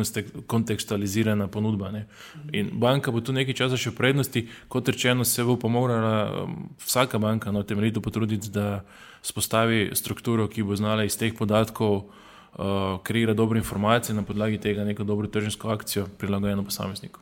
[0.47, 1.90] kontekstualizirana ponudba.
[1.95, 2.07] Ne.
[2.53, 6.71] In banka bo tu nekaj časa še prednosti, kot rečeno, se bo pa morala um,
[6.83, 8.85] vsaka banka na no, temeljito potruditi, da
[9.26, 14.60] spostavi strukturo, ki bo znala iz teh podatkov uh, kreirati dobre informacije in na podlagi
[14.62, 17.20] tega neko dobro tržniško akcijo prilagojeno posamezniku.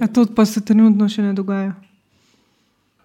[0.00, 1.74] A to pa se trenutno še ne dogaja?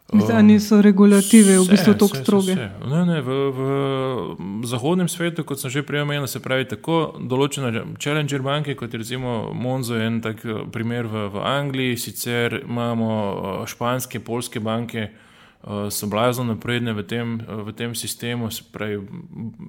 [0.09, 2.55] Ali niso regulative v bistvu tako stroge?
[2.57, 7.93] Ne, ne, v, v zahodnem svetu, kot sem že prej omenil, se pravi tako določene
[8.01, 10.41] challenger banke, kot je recimo Monzo, en tak
[10.73, 15.11] primer v, v Angliji, sicer imamo eh, španske, polske banke,
[15.63, 18.49] uh, so blazno napredne v tem, uh, v tem sistemu.
[18.71, 19.01] Pravi,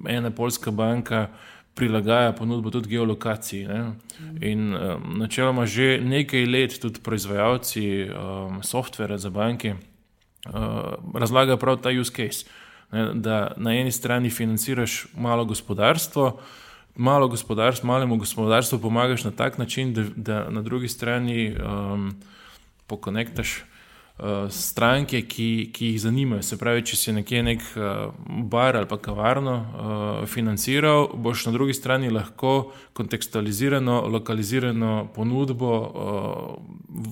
[0.07, 1.29] ena polska banka
[1.75, 3.67] prilagaja ponudbo tudi geolokaciji.
[3.67, 3.93] Ne?
[4.41, 11.81] In um, načeloma že nekaj let tudi proizvajalci um, softvera za banke uh, razlagajo prav
[11.81, 12.45] ta use case.
[12.91, 13.13] Ne?
[13.13, 16.39] Da na eni strani financiraš malo gospodarstvo.
[16.95, 22.11] Malo gospodarstvo, malemu gospodarstvu pomagaš na tak način, da, da na drugi strani um,
[22.87, 23.63] pokonektaš uh,
[24.49, 26.43] stranke, ki, ki jih zanimajo.
[26.45, 28.11] Se pravi, če si nekje nek uh,
[28.51, 36.53] bar ali pa kavarno uh, financiral, boš na drugi strani lahko kontekstualizirano, lokalizirano ponudbo uh,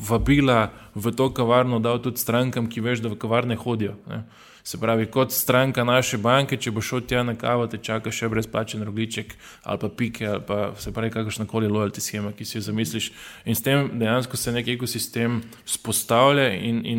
[0.10, 3.98] vabila v to kavarno dal tudi strankam, ki veš, da v kavarne hodijo.
[4.10, 4.24] Ne.
[4.64, 8.28] Se pravi, kot stranka naše banke, če bo šel tja na kavo, te čaka še
[8.30, 9.32] brezplačen rogliček
[9.64, 13.08] ali pa pike ali pa se pravi kakršna koli lojalty schema, ki si jo zamisliš.
[13.50, 16.99] In s tem dejansko se nek ekosistem spostavlja in, in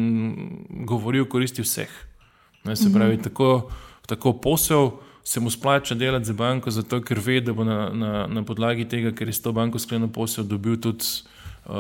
[0.87, 1.91] govori o koristi vseh.
[2.65, 3.25] Ne, se pravi, mm -hmm.
[3.25, 3.71] tako,
[4.07, 4.91] tako posel
[5.25, 8.89] se mu splača delati za banko, zato ker ve, da bo na, na, na podlagi
[8.89, 11.05] tega, ker je s to banko sklenil posel, dobil tudi
[11.67, 11.75] uh,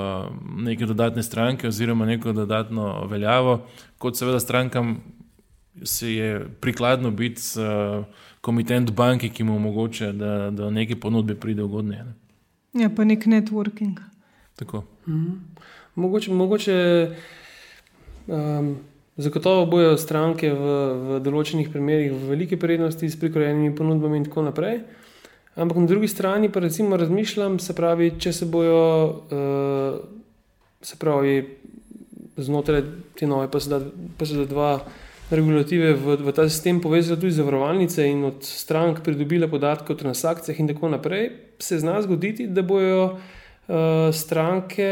[0.56, 3.66] neke dodatne stranke oziroma neko dodatno veljavo,
[3.98, 5.00] kot seveda strankam
[5.83, 8.04] se je prikladno biti uh,
[8.40, 12.04] komitent banke, ki mu omogoča, da, da neke ponudbe pride ugodneje.
[12.04, 12.14] Ne?
[12.83, 14.00] Ja, pa nek networking.
[14.56, 14.85] Tako.
[15.09, 15.30] Mhm.
[15.94, 16.33] Mogoče.
[16.33, 16.76] mogoče
[18.31, 18.79] um,
[19.21, 24.47] Zagotovo bojo stranke v, v določenih primerjih v veliki prednosti s prikrojenimi ponudbami in tako
[24.47, 24.81] naprej.
[25.61, 28.81] Ampak na drugi strani pa recimo razmišljam, se pravi, če se bojo,
[29.29, 29.99] uh,
[30.81, 31.35] se pravi,
[32.40, 32.85] znotraj
[33.19, 34.71] te nove PSD2
[35.31, 40.62] regulative v, v ta sistem povezali tudi zavarovalnice in od strank pridobile podatke o transakcijah
[40.62, 41.29] in tako naprej,
[41.61, 44.88] se zna zgoditi, da bojo uh, stranke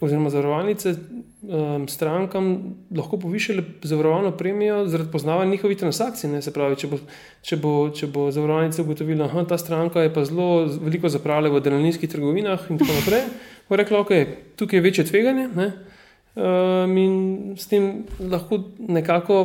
[0.00, 0.94] oziroma zavarovalnice
[1.42, 6.30] um, strankam lahko povišale zavarovalno premijo zaradi poznavanja njihovih transakcij.
[6.30, 6.42] Ne?
[6.42, 6.98] Se pravi, če bo,
[7.42, 11.62] če bo, če bo zavarovalnica ugotovila, da ta stranka je pa zelo veliko zapravljala v
[11.64, 13.28] delovniških trgovinah in tako naprej,
[13.68, 14.12] bo rekla, ok,
[14.56, 17.14] tukaj je večje tveganje um, in
[17.58, 19.44] s tem lahko nekako.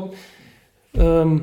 [0.93, 1.37] Um,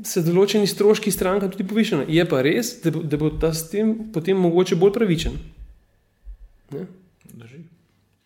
[0.00, 2.06] Se določeni stroški stranka tudi povišajo.
[2.08, 5.34] Je pa res, da bo, da bo ta s tem potem mogoče bolj pravičen.
[6.72, 6.86] Ne?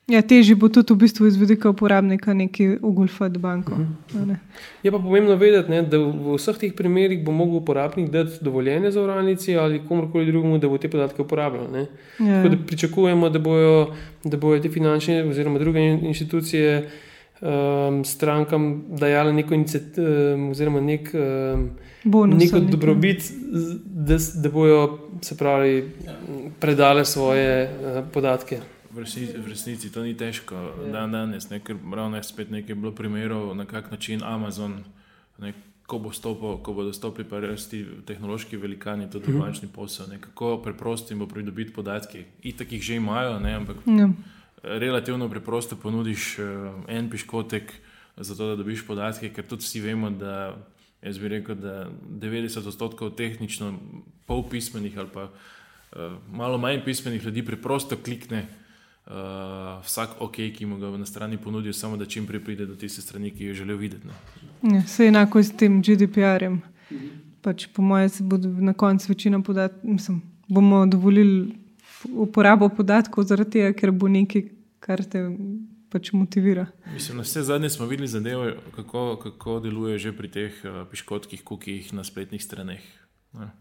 [0.05, 3.73] Ja, težje bo tudi v bistvu iz vidika uporabnika neki ugulfati banko.
[3.73, 4.27] -huh.
[4.27, 4.37] ne?
[4.83, 8.91] Je pa pomembno vedeti, ne, da v vseh teh primerih bo mogel uporabnik dati dovoljenje
[8.91, 11.67] za uravnici ali komorkoli drugemu, da bo te podatke uporabljal.
[12.19, 12.43] Ja.
[12.49, 16.91] Da pričakujemo, da bojo, da bojo te finančne oziroma druge inštitucije
[17.41, 21.11] um, strankam dajale neko inicijativo um, oziroma nek,
[22.05, 23.33] um, neko dobrobit,
[23.85, 25.91] da, da bojo se pravi,
[26.61, 28.74] predale svoje uh, podatke.
[28.95, 30.93] V resnici, v resnici to ni težko, ja.
[30.95, 34.85] dan danes, ne, ker ravno je spet nekaj bilo primerov, na kak način Amazon,
[35.43, 35.51] ne,
[35.87, 39.39] ko bo stopil, ko bodo stopili pa rasti tehnološki velikani, tudi uh mhm.
[39.39, 39.45] -huh.
[39.45, 42.25] bančni posel, ne, kako preprosto jim bo pridobiti podatke.
[42.43, 44.09] Itak jih že imajo, ne, ampak ja.
[44.63, 46.47] relativno preprosto ponudiš uh,
[46.89, 47.73] en piškotek,
[48.17, 50.57] zato da dobiš podatke, ker tudi vsi vemo, da
[51.03, 53.75] jaz bi rekel, da 90 odstotkov tehnično
[54.27, 58.47] pol pismenih ali pa uh, malo manj pismenih ljudi preprosto klikne
[59.07, 62.77] uh, vsak ok, ki mu ga na strani ponudijo, samo da čim prej pride do
[62.77, 64.09] tiste strani, ki jo želijo videti.
[64.63, 66.61] Ja, Vse enako s tem GDPR-jem.
[67.43, 71.53] Pač, po mojem, se bo na koncu večina podatkov, mislim, bomo dovolili
[72.09, 74.49] uporabo podatkov, zaradi tega, ker bo nekaj,
[74.81, 75.25] kar te
[75.93, 76.67] pač motivira.
[76.93, 81.45] Mislim, na vse zadnje smo videli zadeve, kako, kako deluje že pri teh uh, piškotkih,
[81.45, 82.83] kukih na spletnih straneh.
[83.39, 83.53] Ne.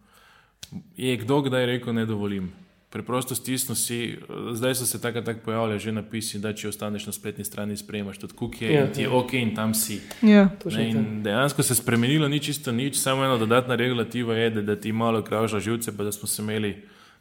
[0.97, 2.49] Je kdo kdaj rekel, ne dovolim?
[2.93, 4.17] Preprosto stisnil si,
[4.53, 8.19] zdaj so se tako tak pojavljali že napisi, da če ostaneš na spletni strani, sprejmaš
[8.21, 9.13] tudi kukije ja, in ti je ja.
[9.17, 9.97] ok in tam si.
[10.21, 14.49] Ja, ne, in dejansko se je spremenilo, ni čisto nič, samo ena dodatna regulativa je,
[14.49, 16.75] da, da ti malo krajša živce, pa da smo se imeli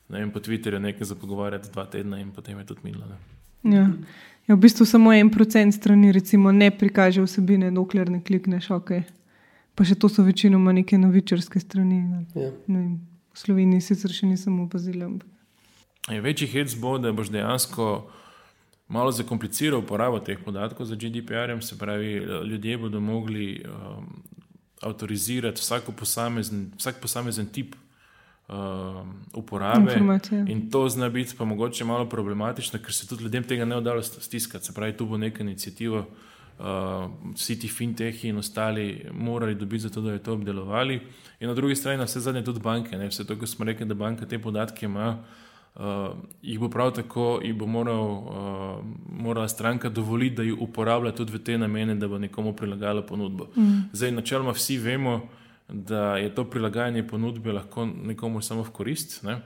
[0.09, 3.17] vem, po Twitterju nekaj za pogovarjati dva tedna in potem je tudi minilo.
[3.65, 3.89] Ja.
[4.49, 8.91] Ja, v bistvu samo en procent strani recimo, ne prikaže vsebine, dokler ne klikneš ok.
[9.79, 12.03] Pa še to so večinoma neke novičarske strani.
[12.35, 12.51] Ja.
[12.67, 12.99] Ne,
[13.33, 15.07] v Sloveniji sicer še nisem opazila.
[15.07, 15.32] Ampak.
[16.09, 18.11] Večji hec bo, da boš dejansko
[18.89, 24.23] malo zakompliciral uporabo teh podatkov za GDPR, se pravi, ljudje bodo mogli um,
[24.83, 25.63] avtorizirati
[25.97, 27.75] posamezen, vsak posamezen tip
[28.49, 29.95] um, uporabe.
[30.47, 34.03] In to zna biti pa mogoče malo problematično, ker se tudi ljudem tega ne oddajo
[34.03, 34.67] stiskati.
[34.67, 36.05] Se pravi, tu bo neka inicijativa.
[36.59, 41.01] Uh, vsi ti fintechi in ostali morali dobiti za to, da je to obdelovali.
[41.41, 42.99] In na drugi strani, na vse zadnje, tudi banke.
[42.99, 43.09] Ne?
[43.09, 45.25] Vse to, kar smo rekli, da banka te podatke ima,
[45.75, 51.13] uh, jih bo prav tako, jih bo moral, uh, morala stranka dovoliti, da jih uporablja
[51.13, 53.49] tudi v te namene, da bo nekomu prilagajala ponudbo.
[53.57, 53.89] Mm.
[53.93, 55.21] Zdaj, načeloma vsi vemo,
[55.69, 59.23] da je to prilagajanje ponudbe lahko nekomu samo v korist.
[59.23, 59.41] Ne?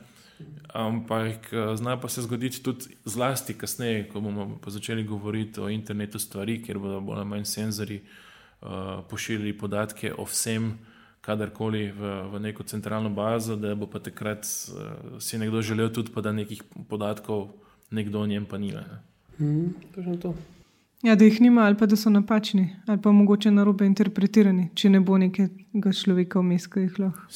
[0.75, 6.19] Ampak eh, zna pa se zgoditi tudi zlasti kasneje, ko bomo začeli govoriti o internetu
[6.19, 8.01] stvari, ker bodo bolj ali manj senzori
[8.61, 8.69] uh,
[9.09, 10.75] pošiljali podatke o vsem,
[11.27, 16.15] kadarkoli v, v neko centralno bazo, da bo pa takrat uh, si nekdo želel tudi,
[16.23, 17.49] da nekih podatkov
[17.91, 18.71] nekdo o njem pa ni.
[18.73, 19.01] Ne?
[19.39, 19.75] Mm,
[20.23, 20.35] to
[21.03, 24.91] Ja, da jih nima, ali pa da so napačni, ali pa mogoče narobe interpretirani, če
[24.91, 27.27] ne bo nekega človeka vmes, ki jih lahko.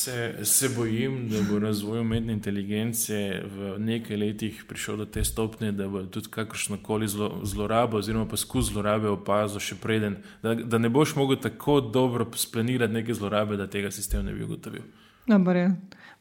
[0.00, 5.74] Se, se bojim, da bo razvoj umetne inteligence v nekaj letih prišel do te stopnje,
[5.76, 10.80] da bo tudi kakršno koli zlo, zlorabo, oziroma poskus zlorabe opazil še preden, da, da
[10.80, 14.88] ne boš mogel tako dobro splanirati neke zlorabe, da tega sistema ne bi ugotovil.
[15.28, 15.72] Dobar, ja.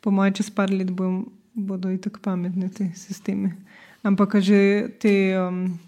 [0.04, 1.24] Po mojem, čez par let bom,
[1.56, 3.56] bodo i tako pametni ti sistemi.
[4.04, 5.14] Ampak že te.
[5.40, 5.80] Um,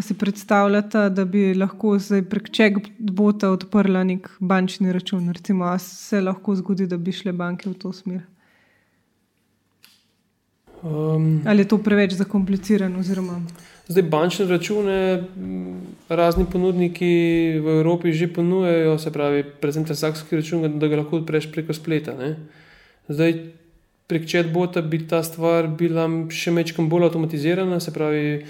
[0.00, 5.28] Si predstavljate, da bi lahko zdaj prek checkbota odprla nek bančni račun?
[5.32, 8.22] Recimo, se lahko zgodi, da bi šle banke v to smer?
[10.82, 12.98] Um, Ali je to preveč zakomplicirano?
[12.98, 13.36] Oziroma?
[13.88, 14.96] Zdaj, bančne račune
[16.08, 17.12] razni ponudniki
[17.62, 22.16] v Evropi že ponujajo, se pravi, predvsem transakcijski račun, da ga lahko odpreš preko spleta.
[22.18, 22.36] Ne?
[23.08, 23.34] Zdaj,
[24.06, 28.46] prek checkbota bi ta stvar bila še mečkam bolj avtomatizirana, se pravi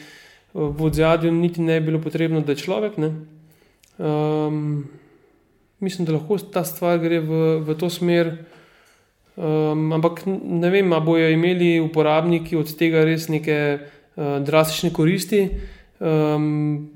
[0.54, 2.98] v odzadju niti ne bi bilo potrebno, da je človek.
[3.98, 4.84] Um,
[5.80, 8.34] mislim, da lahko ta stvar gre v, v to smer.
[9.36, 15.46] Um, ampak ne vem, ali bojo imeli uporabniki od tega res neke uh, drastične koristi.
[16.00, 16.90] Um,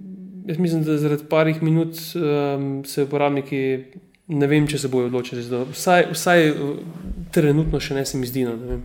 [0.46, 3.62] jaz mislim, da zaradi parih minut um, se uporabniki
[4.28, 5.44] ne vem, če se bojo odločili.
[5.72, 6.52] Vsaj, vsaj
[7.32, 8.44] trenutno še ne se mi zdi.
[8.44, 8.80] No,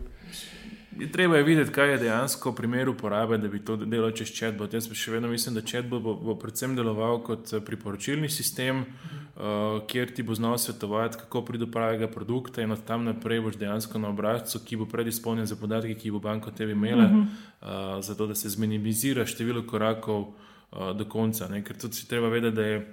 [1.02, 4.74] Je treba je videti, kaj je dejansko primer uporabe, da bi to delalo čez chatbot.
[4.74, 9.80] Jaz še vedno mislim, da chatbot bo, bo predvsem deloval kot eh, priporočilni sistem, uh,
[9.90, 13.58] kjer ti bo znal svetovati, kako priti do pravega produkta, in od tam naprej boš
[13.58, 17.26] dejansko na obrazcu, ki bo predizpolnjen za podatke, ki bo banka tebi imela, uh -huh.
[17.26, 21.48] uh, zato da se zminimizira število korakov uh, do konca.
[21.48, 21.64] Ne?
[21.64, 22.86] Ker tudi si treba vedeti, da je.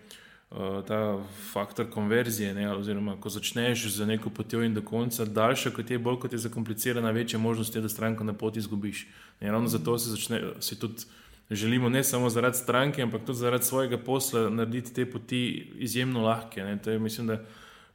[0.50, 5.70] Eh, ta faktor konverzije, ne, oziroma ko začneš z neko potjo in do konca, daljša
[5.76, 9.06] kot je, bolj kot je zakomplicirana, večja možnost je, da stranko na poti izgubiš.
[9.40, 11.04] In ravno zato se začne, si tudi
[11.50, 16.64] želimo ne samo zaradi stranke, ampak tudi zaradi svojega posla narediti te poti izjemno lahke.
[16.64, 16.78] Ne.
[16.82, 17.44] To je, mislim, da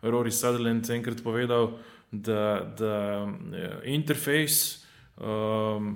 [0.02, 1.78] Rory Sutherland enkrat povedal,
[2.12, 3.28] da, da
[3.84, 4.86] interfejs
[5.18, 5.96] um,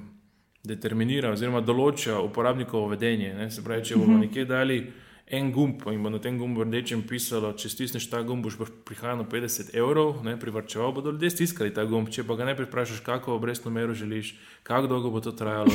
[0.64, 3.34] determinira oziroma določa uporabnikovo vedenje.
[3.34, 3.52] Ne.
[3.52, 4.26] Se pravi, če bomo mhm.
[4.26, 4.86] nekje dali
[5.28, 9.28] en gumb in bo na tem gumbu rdečem pisalo, če stisneš ta gumb, boš prihranil
[9.28, 12.08] 50 evrov, ne, privrčeval bodo ljudje stiskali ta gumb.
[12.08, 15.74] Če pa ga ne priprašaš, kako obrestno mero želiš, kako dolgo bo to trajalo.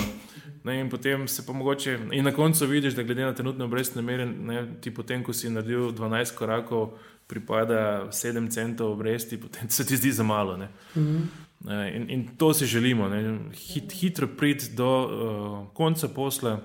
[0.65, 4.03] Ne, in potem se pa mogoče, in na koncu vidiš, da glede na trenutne obrestne
[4.03, 9.85] mere, ne, ti potem, ko si naredil 12 korakov, pripada 7 centov obresti, potem se
[9.87, 10.57] ti zdi za malo.
[10.97, 11.19] Mhm.
[11.95, 13.11] In, in to si želimo,
[13.53, 16.61] Hit, hitro priti do uh, konca posla.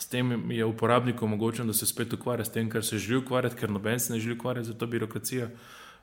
[0.00, 3.56] S tem je uporabniku omogočeno, da se spet ukvarja s tem, kar se želi ukvarjati,
[3.56, 5.48] ker noben se ne želi ukvarjati z to birokracijo.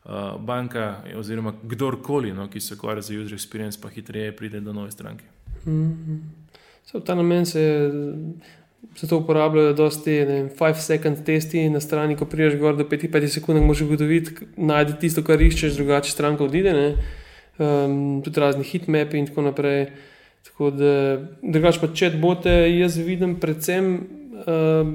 [0.04, 4.74] Uh, banka, oziroma kdorkoli, no, ki se ukvarja z user experience, pa hitreje pride do
[4.74, 5.26] nove stranke.
[5.66, 6.20] Mm -hmm.
[6.94, 7.92] V ta namen se,
[8.96, 10.12] se to uporabljajo, da ti
[10.60, 15.42] 5-second testi na strani, ko priješ gor do 5-5 sekund, moš ugotoviti, najti tisto, kar
[15.42, 16.98] iščeš, drugače stranka odide.
[17.58, 19.88] Um, tudi razni hitmapi in tako naprej.
[20.44, 20.94] Tako da,
[21.42, 23.94] drugač pa če bote, jaz vidim predvsem
[24.44, 24.90] uh,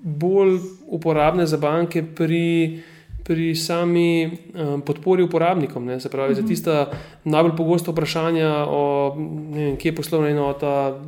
[0.00, 0.58] bolj
[0.92, 2.80] uporabne za banke pri,
[3.24, 5.84] pri sami um, podpori uporabnikom.
[5.84, 6.36] Ne, se pravi, mm -hmm.
[6.36, 6.48] za mhm.
[6.48, 6.90] tista
[7.24, 9.14] najbolj pogosta vprašanja, o,
[9.54, 11.00] vem, kje je poslovna enota,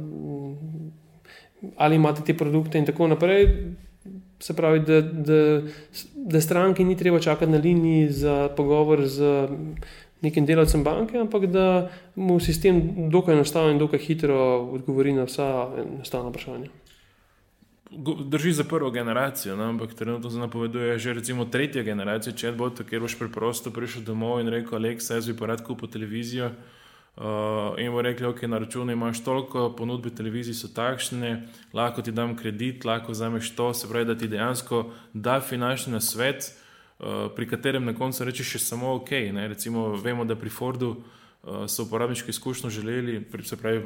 [1.77, 3.49] ali imate te produkte in tako naprej.
[4.41, 5.63] Se pravi, da, da,
[6.17, 9.49] da stranki ni treba čakati na liniji za pogovor z
[10.23, 14.39] nekim delavcem banke, ampak da mu sistem dokaj enostavno in dokaj hitro
[14.73, 15.49] odgovori na vsa
[15.83, 16.71] enostavna vprašanja.
[18.25, 19.65] Drži za prvo generacijo, no?
[19.65, 24.03] ampak trenutno se napoveduje že recimo tretja generacija, če bo to, kjer boš preprosto prišel
[24.03, 26.53] domov in rekel: Alexa, jaz bi rad kupil televizijo.
[27.17, 31.43] Uh, in bo rekel, ok, na računu imaš toliko, ponudbe televizije so takšne,
[31.77, 36.55] lahko ti dam kredit, lahko vzameš to, se pravi, da ti dejansko da finančni nasvet,
[36.55, 36.62] Eh,
[37.37, 39.11] pri katerem na koncu rečeš samo ok.
[39.11, 39.49] Ne?
[39.49, 43.83] Recimo, vemo, da pri Fordu uh, so uporabniški izkušnjo želeli, se pravi,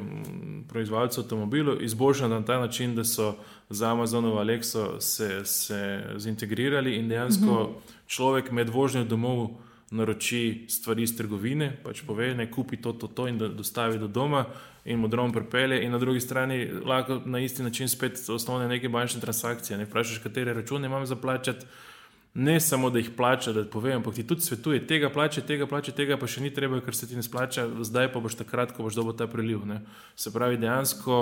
[0.69, 3.35] proizvajalci avtomobilov, izboljšati na ta način, da so
[3.69, 7.53] za Amazonovo Alexo se, se zintegrirali in dejansko mhm.
[7.53, 7.73] -huh.
[8.07, 9.49] človek med vožnjo domov
[9.91, 14.07] naroči stvari iz trgovine, pač pove, ne kupi to, to, to in da dostavi do
[14.07, 14.45] doma.
[14.85, 19.21] In modrom prepele, in na drugi strani lahko na isti način spet osnovne neke bančne
[19.21, 19.77] transakcije.
[19.77, 21.65] Ne vprašaš, katere račune imam za plačati,
[22.37, 25.91] ne samo da jih plača, da povem, ampak ti tudi svetuje, tega plače, tega plače,
[25.97, 28.85] tega pa še ni treba, ker se ti ne splača, zdaj pa boš takrat, ko
[28.85, 29.63] boš dobil ta priliv.
[29.65, 29.79] Ne.
[30.15, 31.17] Se pravi, dejansko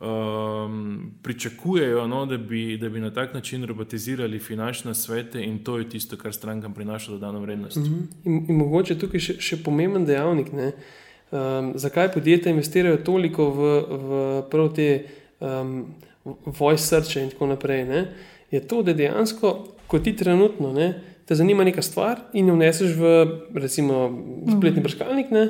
[0.00, 5.78] um, pričakujejo, no, da, bi, da bi na tak način robotizirali finančne svete in to
[5.78, 7.76] je tisto, kar strankam prinaša dodano vrednost.
[7.76, 8.02] Mm -hmm.
[8.24, 13.60] in, in mogoče tukaj še, še pomemben dejavnik, um, zakaj podjetja investirajo toliko v,
[14.52, 15.04] v te
[15.40, 15.86] um,
[16.44, 18.12] voice search in tako naprej, ne,
[18.50, 20.94] je to, da dejansko, ko ti trenutno ne,
[21.26, 23.14] te zanima neka stvar in jo vneseš v,
[23.54, 24.06] recimo,
[24.56, 25.46] spletni brskalnik, ne,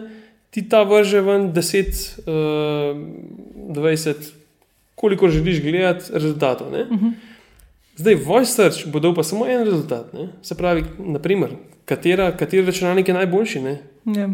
[0.50, 2.96] ti ta vrže ven 10, uh,
[3.76, 4.30] 20,
[4.94, 6.72] koliko želiš gledati rezultatov.
[6.72, 6.86] Ne.
[7.96, 10.12] Zdaj, voice search bo dal pa samo en rezultat.
[10.12, 10.28] Ne.
[10.42, 11.52] Se pravi, naprimer,
[11.84, 13.60] katera, kateri računalnik je najboljši.
[13.60, 13.78] Ne.
[14.16, 14.30] Ja.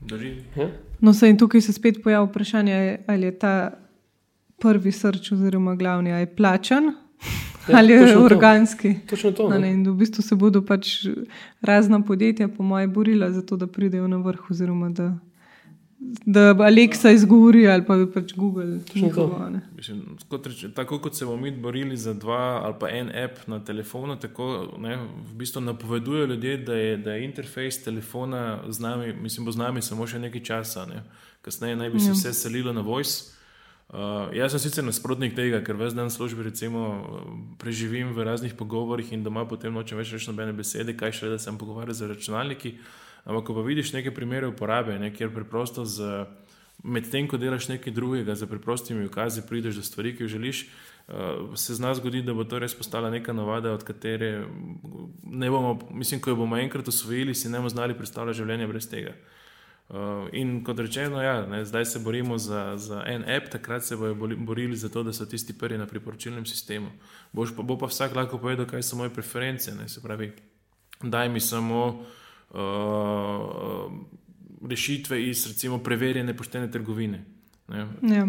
[0.00, 0.34] Drži.
[0.56, 0.68] Ja?
[1.00, 3.54] No, se in tukaj se spet pojavlja vprašanje, ali je ta
[4.60, 6.92] prvi srč, oziroma glavni, ali je plačan
[7.62, 8.24] Ja, ali je točno to.
[8.26, 8.94] organski.
[9.06, 9.42] Točno to.
[9.44, 9.58] No, Ne.
[9.60, 11.06] ne, in v bistvu se bodo pač
[11.60, 15.18] razna podjetja, po mojem, borila za to, da pridejo na vrh, oziroma da,
[16.26, 18.78] da Alexa izgovori ali pa pač Google.
[18.94, 19.60] Njihovo, ne.
[19.76, 22.34] Mislim, kot reče, tako kot se bomo mi borili za dva
[22.64, 24.48] ali pa en app na telefonu, tako
[24.78, 29.52] ne, v bistvu napovedujejo ljudje, da je, da je interfejs telefona z nami, mislim, bo
[29.52, 30.86] z nami samo še nekaj časa.
[30.86, 31.02] Ne.
[31.42, 32.12] Kasneje naj bi se Ja.
[32.12, 33.39] vse selilo na voice.
[33.90, 37.02] Uh, jaz sem sicer nasprotnik tega, ker ves dan v službi recimo,
[37.58, 41.38] preživim v raznih pogovorih in doma potem nočem več reči nobene besede, kaj še da
[41.42, 42.76] sem pogovarjal z računalniki.
[43.26, 46.22] Ampak, ko pa vidiš neke primere uporabe, ne, kjer preprosto z,
[46.86, 51.58] medtem ko delaš nekaj drugega, z preprostimi ukazi prideš do stvari, ki jih želiš, uh,
[51.58, 54.46] se zna zgoditi, da bo to res postala neka navada, od katere
[55.26, 58.86] ne bomo, mislim, ko jo bomo enkrat usvojili, si ne bomo znali predstavljati življenje brez
[58.86, 59.18] tega.
[59.18, 59.39] Uh,
[60.32, 64.36] in kot rečeno, ja, ne, zdaj se borimo za, za en app, takrat se boli-
[64.36, 66.90] borili za to, da so tisti prvi na priporočilnem sistemu.
[67.32, 69.74] Boš pa, bo pa vsak lahko povedal, kaj so moje preference.
[69.74, 70.32] Ne, se pravi,
[71.02, 72.06] daj mi samo
[72.50, 73.92] uh,
[74.68, 77.24] rešitve iz recimo preverjene poštene trgovine.
[77.68, 77.86] Ne.
[78.02, 78.28] Ja.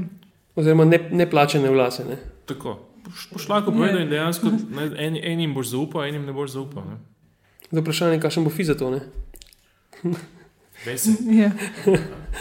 [0.55, 2.05] Oziroma, ne, ne plačene vlase.
[2.05, 2.17] Ne.
[2.45, 2.79] Tako.
[3.05, 6.83] Boš, boš lahko povedal in dejansko ne, en, enim boš zaupal, enim ne boš zaupal.
[6.89, 6.97] Ne.
[7.71, 8.99] Zdaj vprašanje, kakšen bo fi za to.
[11.41, 11.51] Ja.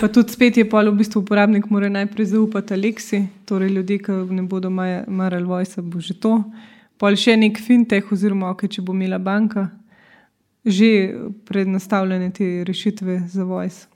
[0.01, 4.13] Pa tudi spet je pol v bistvu uporabnik mora najprej zaupati Aleksi, torej ljudi, ki
[4.31, 6.39] ne bodo marali Voice, bo že to.
[6.99, 9.71] Pol še nek fintech, oziroma okay, če bo imela banka
[10.65, 11.17] že
[11.49, 13.89] prednastavljene te rešitve za Voice.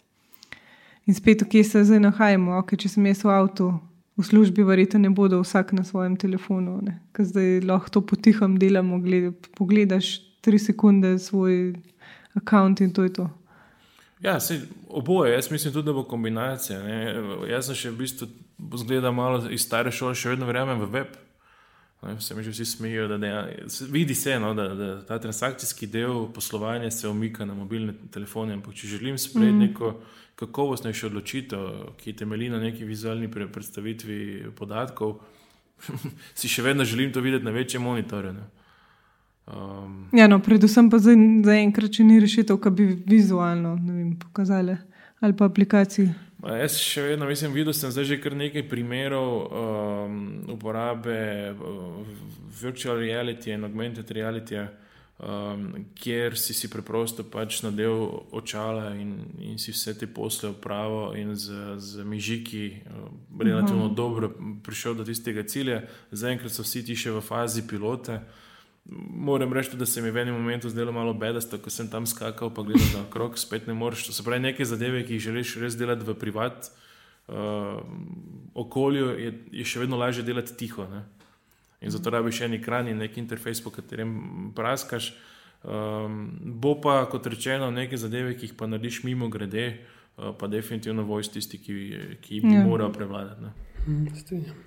[1.06, 3.66] In spet, kje se zdaj nahajamo, okay, če sem jaz v avtu,
[4.16, 6.78] v službi, verjetno ne bodo vsak na svojem telefonu,
[7.12, 11.74] ker zdaj lahko to potiham delamo, gled, pogledaš tri sekunde svoj
[12.32, 13.28] račun in to je to.
[14.24, 15.34] Ja, sej, oboje.
[15.34, 16.82] Jaz mislim tudi, da bo kombinacija.
[16.82, 17.14] Ne.
[17.50, 18.28] Jaz sem še v bistvu
[18.80, 21.18] zgleda malo iz stare šole, še vedno verjamem v web.
[22.04, 25.18] Ne, se mi že vsi smejijo, da deja, se- vidi se, no, da, da ta
[25.18, 28.56] transakcijski del poslovanja se umika na mobilne telefone.
[28.56, 29.60] Ampak če želim sprejeti mm.
[29.68, 29.92] neko
[30.40, 31.68] kakovostnejšo odločitev,
[32.00, 35.18] ki temelji na neki vizualni pre- predstavitvi podatkov,
[36.38, 38.32] si še vedno želim to videti na večjem monitorju.
[38.32, 38.48] Ne.
[39.46, 41.12] Um, Ja, no, predvsem pa za-
[41.44, 44.76] zaenkrat, če ni rešitev, ki bi vizualno vem, pokazali
[45.20, 46.10] ali pa aplikaciji.
[46.44, 50.16] Jaz še vedno mislim, videl sem zdaj že kar nekaj primerov um,
[50.52, 52.04] uporabe uh,
[52.60, 54.58] virtual reality in augmented reality,
[55.16, 61.16] um, kjer si si preprosto pač nadel očala in, in si vse te posle opravil
[61.16, 63.08] in z, z mižiki uh,
[63.40, 63.96] relativno uh -huh.
[63.96, 64.32] dobro
[64.62, 65.82] prišel do tistega cilja.
[66.12, 68.20] Zaenkrat so vsi ti še v fazi pilota.
[69.10, 72.04] Moram reči, da se mi je v enem momentu zdelo malo bedasto, ko sem tam
[72.06, 74.06] skakal, pa gledal na krog, spet ne moreš.
[74.06, 76.68] To se pravi, neke zadeve, ki jih želiš res delati v privat
[77.28, 77.80] uh,
[78.54, 80.84] okolju, je, je še vedno lažje delati tiho.
[80.90, 81.00] Ne?
[81.80, 85.14] In zato rabiš en ekran in nek interfejs, po katerem praskaš.
[85.64, 86.28] Um,
[86.60, 89.78] bo pa, kot rečeno, neke zadeve, ki jih pa narediš mimo grede,
[90.20, 91.74] uh, pa definitivno vojs tisti, ki,
[92.20, 92.66] ki bi Ja.
[92.68, 93.48] moral prevladati.
[93.48, 93.54] Ne?
[93.86, 94.60] Hm, strinjam.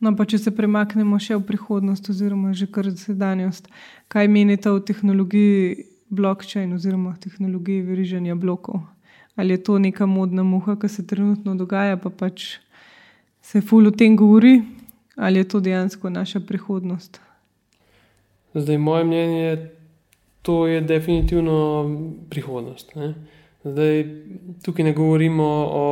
[0.00, 3.66] No, pa če se premaknemo še v prihodnost, oziroma že kar sedanjost,
[4.12, 8.84] kaj menite o tehnologiji blockchain oziroma tehnologiji veriženja blokov?
[9.38, 12.58] Ali je to neka modna muha, ki se trenutno dogaja, pa pač
[13.42, 14.62] se ful o tem govori,
[15.16, 17.20] ali je to dejansko naša prihodnost?
[18.54, 19.70] Zdaj, moje mnenje,
[20.42, 21.58] to je definitivno
[22.30, 22.94] prihodnost.
[22.94, 23.14] Ne?
[23.72, 24.04] Zdaj,
[24.64, 25.86] tukaj ne govorimo o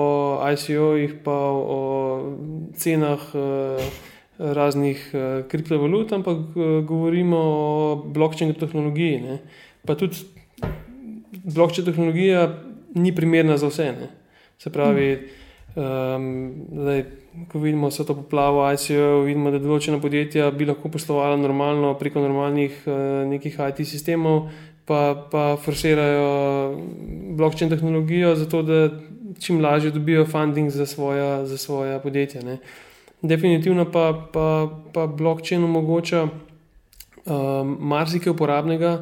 [0.52, 1.80] ICO-jih, pa o
[2.76, 3.88] cenah eh,
[4.38, 9.20] raznih eh, kriptovalut, ampak eh, govorimo o blockchain tehnologiji.
[9.20, 9.38] Ne?
[9.86, 10.16] Pa tudi
[11.44, 12.48] blockchain tehnologija
[12.94, 13.92] ni primerna za vse.
[13.92, 14.08] Ne?
[14.58, 15.18] Se pravi,
[15.76, 17.04] um, zdaj,
[17.52, 22.22] ko vidimo vse to poplavo ICO, vidimo, da določena podjetja bi lahko poslovala normalno preko
[22.24, 22.96] normalnih uh,
[23.28, 24.48] nekih IT sistemov,
[24.86, 26.78] pa, pa forsirajo
[27.36, 28.88] blockchain tehnologijo, zato da
[29.40, 32.42] čim lažje dobijo funding za svoja, za svoja podjetja.
[32.42, 32.58] Ne.
[33.22, 38.92] Definitivno pa, pa, pa blockchain omogoča um, marsikaj uporabnega,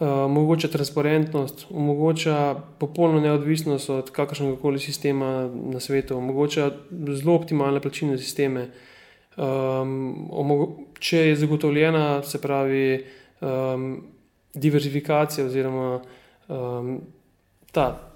[0.00, 6.70] uh, omogoča transparentnost, omogoča popolno neodvisnost od kakršnega koli sistema na svetu, omogoča
[7.08, 8.68] zelo optimalne plačilne sisteme.
[9.36, 10.28] Um,
[10.98, 13.04] če je zagotovljena, se pravi,
[13.40, 14.02] um,
[14.54, 16.00] diverzifikacija oziroma
[16.48, 17.00] um,
[17.72, 18.10] ta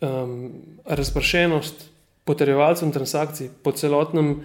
[0.00, 0.50] um,
[0.84, 1.90] razpršenost
[2.24, 4.40] potrebovalcev transakcij po celotnem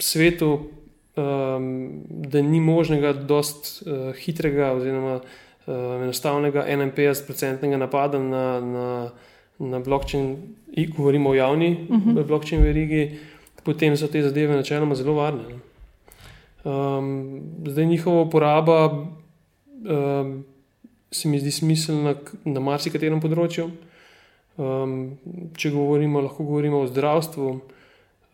[0.00, 0.68] svetu,
[1.16, 9.10] um, da ni možnega dost uh, hitrega oziroma uh, enostavnega 51-odstotnega napada na, na,
[9.58, 10.36] na blockchain,
[10.96, 12.26] govorimo o javni uh -huh.
[12.26, 13.18] blockchain verigi,
[13.64, 15.44] potem so te zadeve načeloma zelo varne.
[16.64, 20.44] Um, zdaj njihova uporaba um,
[21.10, 23.70] se mi zdi smiselna na marsikaterem področju.
[24.56, 24.92] Um,
[25.56, 27.48] če govorimo, lahko govorimo o zdravstvu,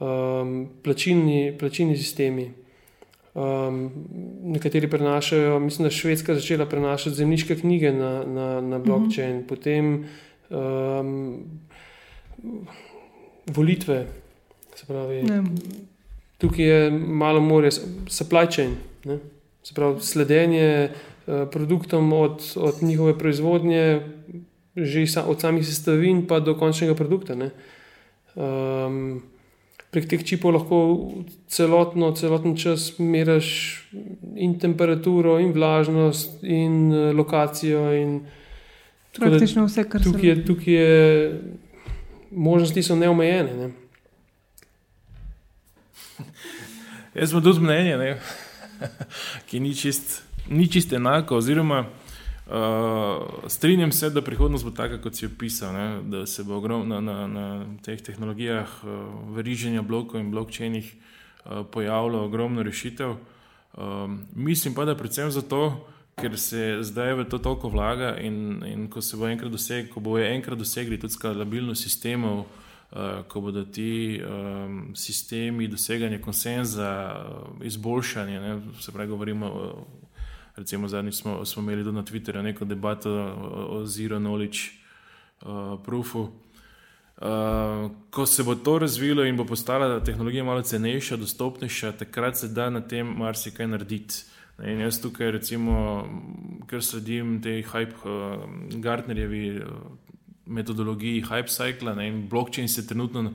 [0.02, 0.52] um,
[0.84, 2.46] plačilni, plačilni sistemi.
[3.32, 3.84] Um,
[4.54, 8.84] nekateri prenašajo, mislim, da Švedska začela prenašati zemljiške knjige na, na, na mhm.
[8.86, 9.48] blockchain, uh -huh.
[9.48, 9.92] potem
[10.50, 11.44] um,
[13.46, 14.06] volitve.
[14.86, 15.22] Pravi,
[16.38, 17.70] tukaj je malo more,
[18.10, 19.18] supply chain, ne?
[19.62, 24.00] se pravi sledenje uh, produktom od, od njihove proizvodnje,
[24.76, 27.36] že sa, od samih sestavin pa do končnega produkta.
[28.34, 29.22] Um,
[29.92, 30.78] prek teh čipov lahko
[31.52, 33.48] celotno, celoten čas meriš
[34.34, 37.92] in temperaturo, in vlažnost, in uh, lokacijo.
[37.92, 38.20] In
[39.12, 40.44] Praktično vse, kar tukaj je.
[40.46, 41.40] Tukaj je
[42.30, 43.56] možnosti so neomejene.
[43.56, 43.70] Ne?
[47.14, 48.16] Jaz sem tudi mnenje,
[49.48, 51.36] ki ni čist, ni čist enako.
[51.36, 51.84] Oziroma,
[52.46, 56.02] Uh, strinjam se, da prihodnost bo taka, kot si opisal, ne?
[56.02, 58.90] da se bo na, na, na teh tehnologijah uh,
[59.36, 60.94] veriženja blokov in blokčenih
[61.44, 63.14] uh, pojavilo ogromno rešitev.
[63.78, 65.86] Um, mislim pa, da predvsem zato,
[66.20, 70.00] ker se zdaj v to toliko vlaga in, in ko se bo enkrat dosegli, ko
[70.00, 77.66] bo enkrat dosegli tudi skalabilnost sistemov, uh, ko bodo ti um, sistemi doseganja konsenza, uh,
[77.66, 78.60] izboljšanje, ne?
[78.80, 80.01] se pravi, govorimo o
[80.56, 84.58] Recimo, zadnjič smo, smo imeli tudi na Twitterju neko debato o, o Zero Knowledge
[85.42, 86.20] uh, Proofu.
[87.22, 92.48] Uh, ko se bo to razvilo in bo postala tehnologija malo cenejša, dostopnejša, takrat se
[92.48, 94.24] da na tem marsikaj narediti.
[94.64, 96.04] In jaz tukaj, recimo,
[96.68, 98.44] ker sledim tej hype, uh,
[98.74, 99.66] Gartnerjevi uh,
[100.46, 103.34] metodologiji Hype Cycle, ne, in blockchain se trenutno uh,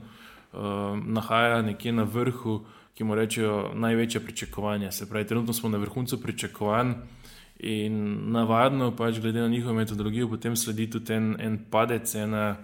[1.04, 2.60] nahaja nekje na vrhu
[2.98, 4.90] ki mu rečejo največja pričakovanja.
[4.90, 6.92] Se pravi, trenutno smo na vrhuncu pričakovanj
[7.58, 12.56] in navadno, pač glede na njihovo metodologijo, potem sledi tudi en, en padec, ena,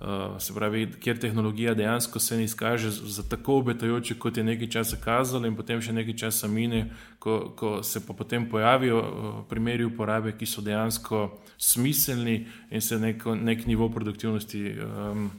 [0.00, 4.66] uh, se pravi, kjer tehnologija dejansko se ne izkaže za tako obetajoče, kot je nekaj
[4.66, 9.34] časa kazalo, in potem še nekaj časa mine, ko, ko se pa potem pojavijo uh,
[9.48, 14.72] primeri uporabe, ki so dejansko smiselni in se neko, nek nivo produktivnosti.
[14.82, 15.30] Um,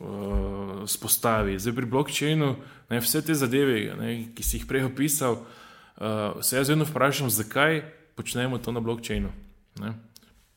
[0.00, 1.58] uh, spostavi.
[1.58, 2.56] Zdaj pri blockchainu,
[2.90, 7.30] ne, vse te zadeve, ne, ki si jih prej opisal, uh, se jaz vedno vprašam,
[7.30, 7.84] zakaj
[8.16, 9.32] počnemo to na blockchainu.
[9.80, 9.94] Ne.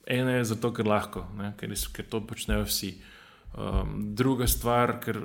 [0.07, 2.95] Ena je zato, ker lahko, ne, ker, ker to počnejo vsi.
[3.53, 5.19] Um, druga stvar, ker,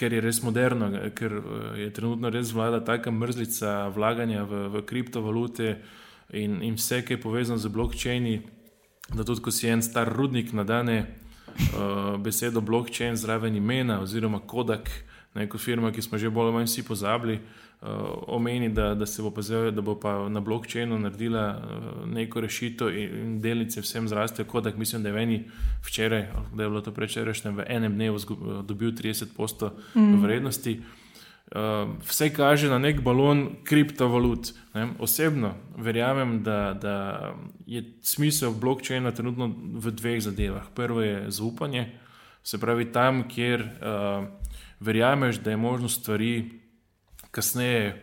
[0.00, 1.34] ker je res moderno, ker
[1.76, 5.74] je trenutno res vlada taka mrzlica vlaganja v, v kriptovalute
[6.32, 8.38] in, in vse, kar je povezano z blockchaini,
[9.12, 10.96] da tudi ko si en star rudnik na dane,
[11.58, 14.90] uh, besedo blockchain zraven imena, oziroma Kodak,
[15.34, 17.38] neko firmo, ki smo že bolj ali manj vsi pozabili,
[17.82, 17.88] uh,
[18.26, 22.40] omeni, da, da se bo pa, zdaj, da bo pa na blockchainu naredila uh, neko
[22.40, 24.46] rešitev in, in delnice vsem zrastejo.
[24.46, 25.44] Kodak, mislim, da je meni
[25.86, 28.18] včeraj, da je bilo to prečerajšnje, v enem dnevu
[28.62, 30.22] dobil 30% mm.
[30.22, 30.80] vrednosti.
[30.80, 31.05] Uh,
[31.54, 34.52] vse kaže na nek balon kriptovalut.
[34.74, 34.88] Ne?
[34.98, 37.34] Osebno verjamem, da, da
[37.66, 40.66] je smisel blokčina trenutno v dveh zadevah.
[40.74, 41.86] Prvo je zaupanje,
[42.42, 44.26] se pravi tam, kjer uh,
[44.80, 46.50] verjameš, da je možno stvari
[47.30, 48.02] kasneje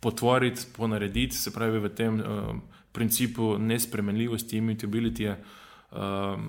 [0.00, 2.54] potvoriti, ponarediti, se pravi v tem uh,
[2.92, 5.30] principu nespremenljivosti, immutability.
[5.30, 5.98] Uh,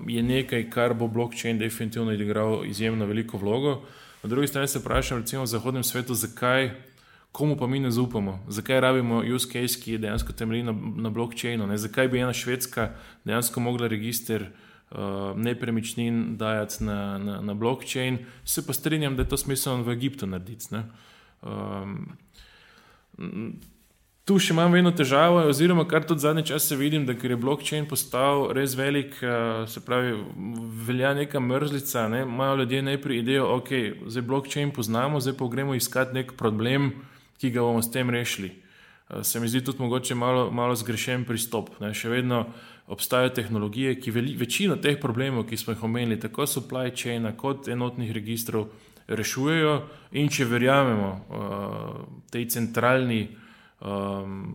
[0.06, 3.72] je nekaj, kar bo blokčin definitivno igral izjemno veliko vlogo.
[3.72, 3.86] Uh,
[4.22, 6.70] Na drugi strani se vprašam, recimo v zahodnem svetu, zakaj,
[7.32, 11.10] komu pa mi ne zaupamo, zakaj rabimo use case, ki je dejansko temelji na, na
[11.10, 11.78] blockchainu, ne?
[11.78, 12.92] zakaj bi ena švedska
[13.24, 14.46] dejansko mogla register
[14.90, 14.98] uh,
[15.36, 18.18] nepremičnin dajati na, na, na blockchain.
[18.44, 20.76] Se pa strinjam, da je to smiselno v Egiptu narediti.
[21.42, 22.12] Um,
[24.32, 28.46] Tu še imam eno težavo, oziroma kar tudi zadnji čas vidim, da je blockchain postal
[28.56, 30.14] res velik, eh, se pravi,
[30.86, 32.06] velja neka mrzlica.
[32.08, 32.22] Ne?
[32.22, 33.68] Imajo ljudje najprej idejo, ok,
[34.08, 36.94] zdaj blockchain poznamo, zdaj pa gremo iskati nek problem,
[37.36, 38.52] ki ga bomo s tem rešili.
[39.10, 41.68] Eh, se mi zdi tudi mogoče malo, malo zgrešen pristop.
[41.80, 41.92] Ne?
[41.92, 42.46] Še vedno
[42.88, 47.68] obstajajo tehnologije, ki veli, večino teh problemov, ki smo jih omenili, tako supply chain, kot
[47.68, 48.72] enotnih registrov,
[49.12, 49.76] rešujejo.
[50.16, 53.41] In če verjamemo uh, tej centralni
[53.82, 54.46] um,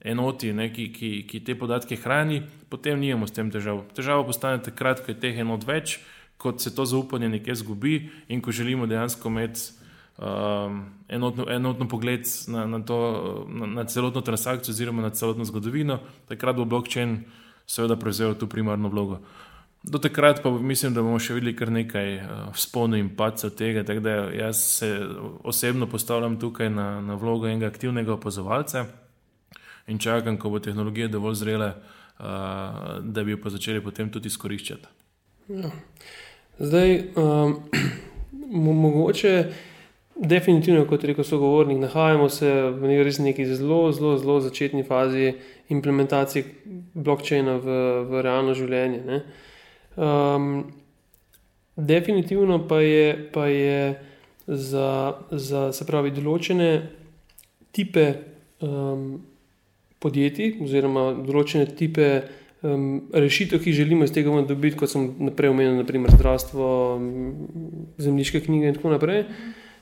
[0.00, 2.40] enoti, ne, ki, ki, ki te podatke hrani,
[2.72, 3.82] potem nimamo s tem težav.
[3.96, 5.98] Težava postane takrat, ko je teh enot več,
[6.40, 9.76] ko se to zaupanje nekje zgubi in ko želimo dejansko imeti.
[10.20, 12.96] Um, enotno, enotno pogled na, na, to,
[13.48, 17.22] na, na celotno transakcijo, oziroma na celotno zgodovino, takrat bo blockchain
[17.64, 19.20] seveda prevzel tu primarno vlogo.
[19.80, 23.14] Uh, Do takrat pa mislim, da bomo še videli kar nekaj uh, eh, spomnil in
[23.16, 23.82] pacov tega.
[23.82, 24.90] Da jaz se
[25.44, 28.84] osebno postavljam tukaj na, na vlogo enega aktivnega opazovalca
[29.88, 34.28] in čakam, ko bo tehnologija dovolj zrela, uh, da bi jo pa začeli potem tudi
[34.28, 34.92] izkoriščati.
[35.48, 35.72] Ja.
[36.60, 37.56] Zdaj, um,
[38.52, 39.34] mogoče,
[40.14, 45.32] definitivno, kot rekel sogovornik, nahajamo se v neki zelo, zelo, zelo začetni fazi
[45.72, 46.44] implementacije
[46.94, 49.06] blokčina v, v realno življenje.
[49.08, 49.24] Ne?
[50.00, 50.64] Um,
[51.76, 54.00] definitivno pa je, pa je
[54.46, 56.70] za, za pravi, določene
[57.76, 58.06] type
[58.64, 59.20] um,
[60.00, 62.08] podjetij, oziroma določene type
[62.64, 66.68] um, rešitev, ki želimo iz tega dobiti, kot sem naprej omenil, naprimer zdravstvo,
[68.00, 69.26] zemljiške knjige in tako naprej.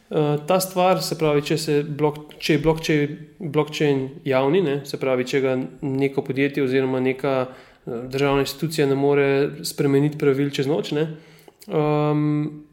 [0.09, 3.17] Uh, ta stvar, se pravi, če, se blok, če je blockchain,
[3.55, 7.35] blockchain javni, ne, se pravi, če ga neko podjetje oziroma neka
[8.09, 9.29] državna institucija ne more
[9.65, 10.93] spremeniti pravil čez noč.
[11.67, 12.65] Um,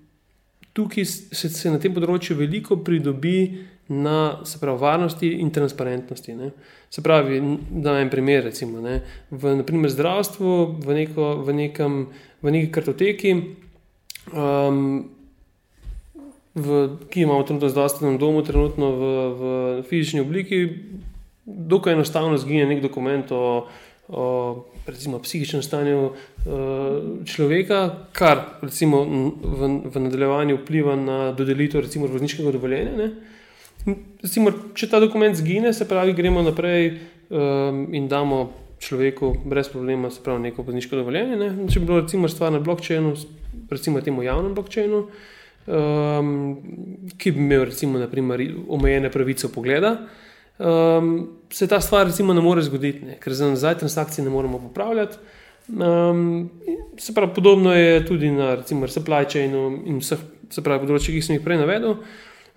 [0.74, 6.36] tukaj se, se na tem področju veliko pridobi na pravi, varnosti in transparentnosti.
[6.36, 6.52] Ne.
[6.90, 7.40] Se pravi,
[7.70, 9.02] da en primer, recimo, ne,
[9.32, 10.56] v naprimer, zdravstvu,
[10.86, 12.00] v, neko, v, nekem,
[12.42, 13.36] v neki kartoteki.
[14.34, 15.12] Um,
[16.56, 19.42] V, ki imamo trenutno v zdravstvenem domu, trenutno v, v
[19.90, 20.62] fizični obliki,
[21.44, 23.68] dokaj enostavno zgine nek dokument o,
[24.08, 26.14] o recimo, psihičnem stanju uh,
[27.26, 29.02] človeka, kar recimo,
[29.42, 33.10] v, v nadaljevanju vpliva na dodelitev recimo, vozniškega dovoljenja.
[34.22, 36.92] Recimo, če ta dokument zgine, se pravi, gremo naprej
[37.30, 38.52] um, in damo
[38.82, 41.40] človeku brez problema pravi, neko vozniško dovoljenje.
[41.42, 41.50] Ne?
[41.70, 43.16] Če bi bilo recimo, stvar na blokčinu,
[43.72, 45.02] recimo temu javnem blokčinu,
[45.66, 46.30] um,
[47.18, 49.98] ki bi imel recimo, naprimer, omejene pravice pogleda
[50.58, 53.18] um, se ta stvar recimo ne more zgoditi, ne?
[53.20, 55.18] ker za nazaj transakcije ne moremo popravljati.
[55.68, 56.50] Um,
[56.98, 60.22] se pravi, podobno je tudi na recimo supply chainu in vseh
[60.62, 61.98] področjih, ki sem jih prej navedel.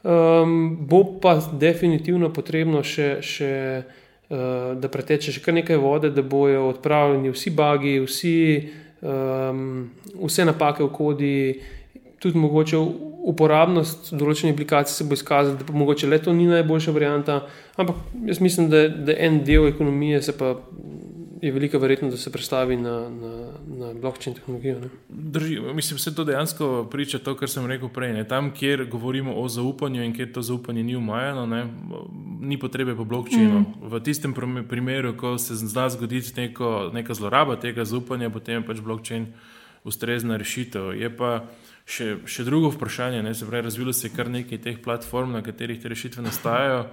[0.04, 6.22] Um, bo pa definitivno potrebno še, še uh, da preteče še kar nekaj vode, da
[6.22, 8.36] bojo odpravljeni vsi bagi, vsi,
[9.02, 9.88] um,
[10.20, 11.40] vse napake v kodi,
[12.22, 12.78] tudi mogoče
[13.18, 17.40] uporabnost določenih aplikacij se bo izkazala, da pa mogoče le to ni najboljša varianta.
[17.76, 17.98] Ampak
[18.28, 20.56] jaz mislim, da, da en del ekonomije se pa.
[21.38, 23.32] Je velika verjetnost, da se predstavi na, na,
[23.78, 24.88] na blokčin tehnologijo.
[25.08, 28.10] Drži, mislim, da se to dejansko priča to, kar sem rekel prej.
[28.16, 28.24] Ne.
[28.26, 31.60] Tam, kjer govorimo o zaupanju in kjer to zaupanje ni umajano, ne,
[32.42, 33.60] ni potrebe po blokčinu.
[33.60, 33.86] Mm.
[33.86, 34.34] V tistem
[34.68, 39.30] primeru, ko se zna zgoditi neko, neka zloraba tega zaupanja, potem je pač blokčin
[39.88, 40.92] ustrezna rešitev.
[40.96, 41.48] Je pa
[41.88, 43.22] še, še drugo vprašanje.
[43.24, 46.84] Ne, se pravi, razvilo se je kar nekaj teh platform, na katerih te rešitve nastajajo.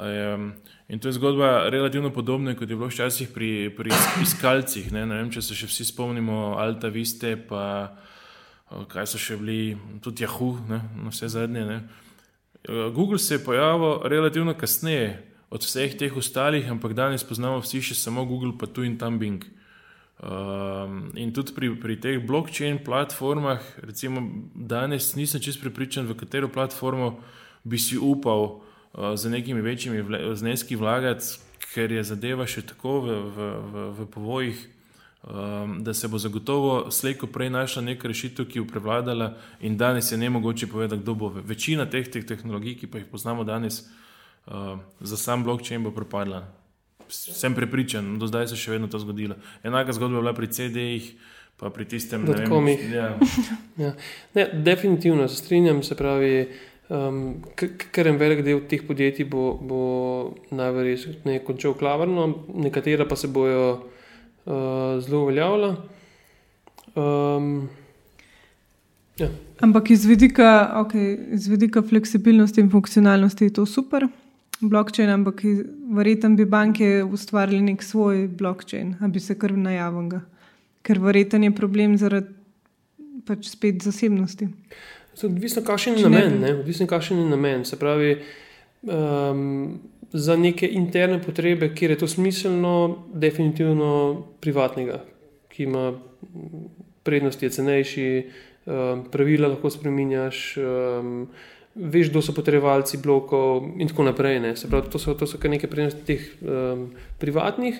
[0.00, 0.52] Um,
[0.88, 4.92] in to je zgodba relativno podobna, kot je bilo včasih pri, pri iskalcih.
[4.94, 7.90] Ne, ne vem, če se še vsi spomnimo Alta Viste, pa
[8.70, 11.66] kaj so še bili, tudi Yahoo, ne, na vse zadnje.
[11.66, 11.80] Ne.
[12.94, 15.18] Google se je pojavil relativno kasneje
[15.50, 19.18] od vseh teh ostalih, ampak danes poznamo vsi še samo Google, pa tu in tam
[19.18, 19.42] Bing.
[20.20, 24.20] Um, in tudi pri, pri teh blockchain platformah, recimo
[24.52, 27.24] danes nisem čest pripričan, v katero platformo
[27.64, 30.04] bi si upal uh, z nekimi večjimi
[30.36, 31.40] zneski vlagati,
[31.72, 33.38] ker je zadeva še tako v, v,
[33.72, 34.60] v, v povojih,
[35.24, 40.12] um, da se bo zagotovo slejko prej našla neka rešitev, ki bo prevladala in danes
[40.12, 41.32] je ne mogoče povedati, kdo bo.
[41.32, 43.88] Večina teh, teh tehnologij, ki pa jih poznamo danes,
[44.52, 46.59] uh, za sam blockchain bo propadla
[47.10, 49.36] sem prepričan, do zdaj se je še vedno to zgodilo.
[49.64, 51.06] Enaka zgodba je bila pri CD-jih,
[51.60, 52.94] pa pri tistem, ki je bil
[53.76, 54.62] tam.
[54.64, 56.48] Definitivno se strinjam, se pravi,
[56.88, 57.18] um,
[57.56, 59.80] ker en velik del teh podjetij bo, bo
[60.56, 64.54] najverjetneje končal klavrno, nekatera pa se bojo uh,
[65.04, 65.74] zelo uveljavljala.
[66.96, 67.68] Um,
[69.20, 69.28] ja.
[69.60, 74.08] Ampak iz vidika, okay, iz vidika fleksibilnosti in funkcionalnosti je to super
[74.60, 75.42] blockchain, ampak
[75.96, 80.20] verjetno bi banke ustvarili nek svoj blockchain, da bi se kar najavil.
[80.82, 82.34] Ker verjetno je problem zaradi
[83.26, 84.48] pač spet zasebnosti.
[85.22, 86.44] Odvisno, kakšen je namen.
[86.60, 87.64] Odvisno, kakšen je namen.
[87.64, 88.14] Se pravi,
[88.82, 89.80] um,
[90.12, 93.90] za neke interne potrebe, kjer je to smiselno, definitivno
[94.40, 95.02] privatnega,
[95.48, 95.92] ki ima
[97.04, 98.06] prednosti, je cenejši.
[98.66, 100.56] um, pravila lahko spremenjaš.
[100.56, 101.28] Um,
[101.74, 104.40] Veš, kdo so potrebalci blokov, in tako naprej.
[104.66, 106.90] Pravi, to, so, to so kar nekaj prednosti teh um,
[107.22, 107.78] privatnih.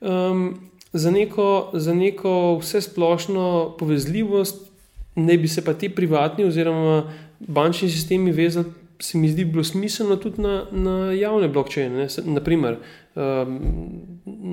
[0.00, 0.60] Um,
[0.92, 4.68] za, neko, za neko vse splošno povezljivost,
[5.16, 8.68] ne bi se pa ti privatni oziroma bančni sistemi vezali,
[9.02, 12.06] se mi zdi bilo smiselno tudi na, na javne blokčine.
[12.24, 12.76] Naprimer,
[13.14, 13.58] um,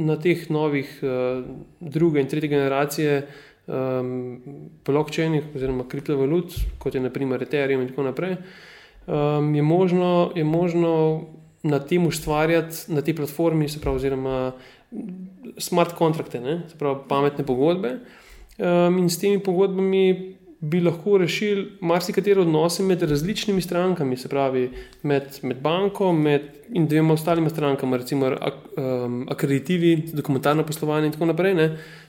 [0.07, 1.45] na teh novih uh,
[1.79, 3.27] druge in tretje generacije
[3.69, 4.41] um,
[4.85, 8.37] blokčinih oziroma kriptovalut, kot je naprimer Ethereum in tako naprej,
[9.07, 10.93] um, je, možno, je možno
[11.63, 14.51] na tem ustvarjati, na tej platformi, se pravi, oziroma
[15.57, 17.99] smart kontrakte, se pravi, pametne pogodbe.
[18.59, 24.69] Um, in s temi pogodbami bi lahko rešili marsikatero odnose med različnimi strankami, se pravi
[25.03, 26.41] med, med banko med
[26.73, 31.55] in dvema ostalima strankama, recimo ak, um, akreditivi, dokumentarno poslovanje in tako naprej.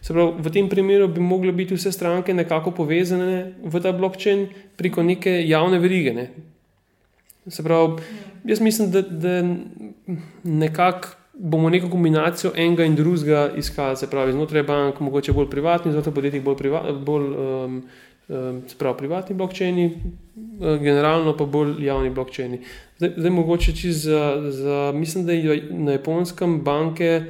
[0.08, 5.02] Pravi, v tem primeru bi mogle biti vse stranke nekako povezane v ta blokčin preko
[5.02, 6.14] neke javne verige.
[6.14, 6.28] Ne?
[7.46, 8.02] Se pravi,
[8.44, 9.40] jaz mislim, da, da
[10.44, 11.16] nekako.
[11.40, 16.14] Bomo neko kombinacijo enega in drugega iskali, se pravi, znotraj bank, mogoče bolj privatni, znotraj
[16.14, 17.78] podjetij bolj, priva, bolj um,
[18.68, 22.60] sprav, privatni blokčini, eh, generalno pa bolj javni blokčini.
[22.98, 27.22] Zdaj, zdaj mogoče za, za, mislim, da je na japonskem banke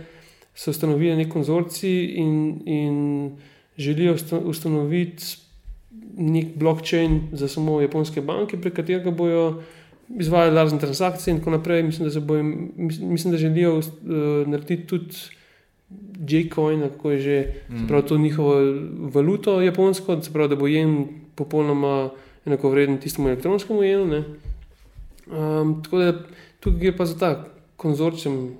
[0.54, 3.30] so ustanovili nek konzorci in, in
[3.76, 5.24] želijo ustanoviti
[6.16, 9.62] nek blokčin za samo japonske banke, prek katerega bojo
[10.18, 11.82] izvajali razne transakcije in tako naprej.
[11.82, 12.42] Mislim, da, bojo,
[13.00, 13.84] mislim, da želijo uh,
[14.46, 15.16] narediti tudi.
[16.28, 17.86] J-coin, kako je že, mm.
[17.88, 18.54] pravi to njihovo
[19.14, 22.10] valuto, japonsko, pravi, da bo jen popolnoma
[22.46, 24.24] enako vreden tistemu elektronskemu jenu.
[25.26, 26.12] Um, tako da
[26.60, 27.44] tukaj je pa za ta
[27.76, 28.52] konzorcium uh,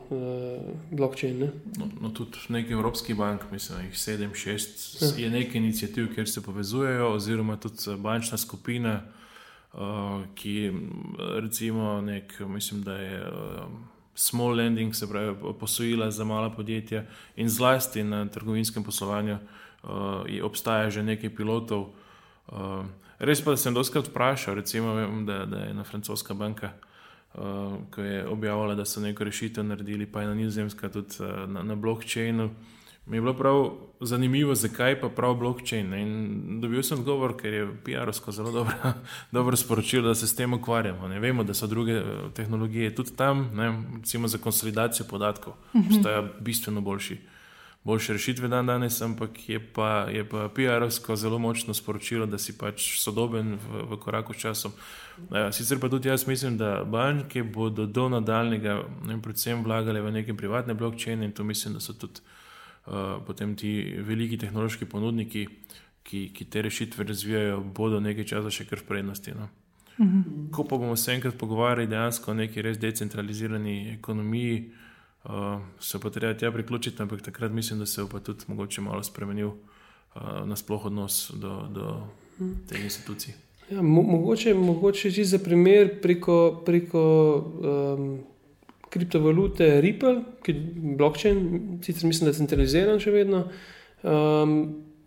[0.90, 1.38] blockchain.
[1.38, 1.50] Ne?
[1.78, 5.08] No, no, tudi nekaj evropskih bank, mislim, jih sedem, šest, ja.
[5.24, 9.02] je nekaj inicijativ, kjer se povezujejo, oziroma tudi bančna skupina,
[9.72, 10.72] uh, ki
[11.42, 13.20] recimo nek, mislim, da je.
[13.20, 17.04] Uh, small lending, se pravi posojila za mala podjetja
[17.36, 19.38] in zlasti na trgovinskem poslovanju
[19.82, 21.88] uh, obstaja že nekaj pilotov.
[22.52, 22.84] Uh,
[23.18, 26.72] res pa sem doskrat vprašal, recimo, vem, da, da je ena francoska banka,
[27.34, 31.48] uh, ki je objavila, da so neko rešitev naredili, pa je na nizozemska tudi uh,
[31.48, 32.50] na, na blockchainu.
[33.06, 33.70] Uh, mi je bilo prav
[34.00, 35.94] zanimivo, zakaj pa prav blockchain.
[35.94, 38.74] In dobil sem odgovor, ker je PR-ovsko zelo dobro,
[39.36, 41.08] dobro sporočilo, da se s tem ukvarjamo.
[41.08, 45.86] Ne vemo, da so druge eh, tehnologije tudi tam, ne, recimo za konsolidacijo podatkov, mhm.
[45.86, 47.18] obstajajo bistveno boljši.
[47.84, 53.00] Boljše rešitve dan danes, ampak je pa, pa PR-ovsko zelo močno sporočilo, da si pač
[53.00, 54.72] sodoben v, v koraku s časom.
[55.32, 60.12] E, sicer pa tudi jaz mislim, da banke bodo do nadaljnega, ne, predvsem vlagale v
[60.12, 62.39] neke privatne blokčine in to mislim, da so tudi Eh,
[63.26, 65.46] potem ti veliki tehnološki ponudniki,
[66.02, 69.34] ki, ki te rešitve razvijajo, bodo nekaj časa še kar v prednosti.
[69.36, 69.48] No.
[70.00, 70.48] Mhm.
[70.52, 74.70] Ko pa bomo se enkrat pogovarjali dejansko o neki res decentralizirani ekonomiji,
[75.24, 78.80] uh, se pa treba tja priključiti, ampak takrat mislim, da se bo pa tudi mogoče
[78.80, 82.06] malo spremenil uh, nasploh odnos do, do
[82.40, 82.52] mhm.
[82.68, 83.36] te institucije.
[83.70, 87.02] Ja, mo mogoče, mogoče že za primer preko, preko
[87.94, 88.18] um,
[88.90, 91.42] kriptovalute Ripple, ki je blockchain,
[91.84, 93.44] sicer mislim, da je centraliziran še vedno.
[94.02, 94.56] Um,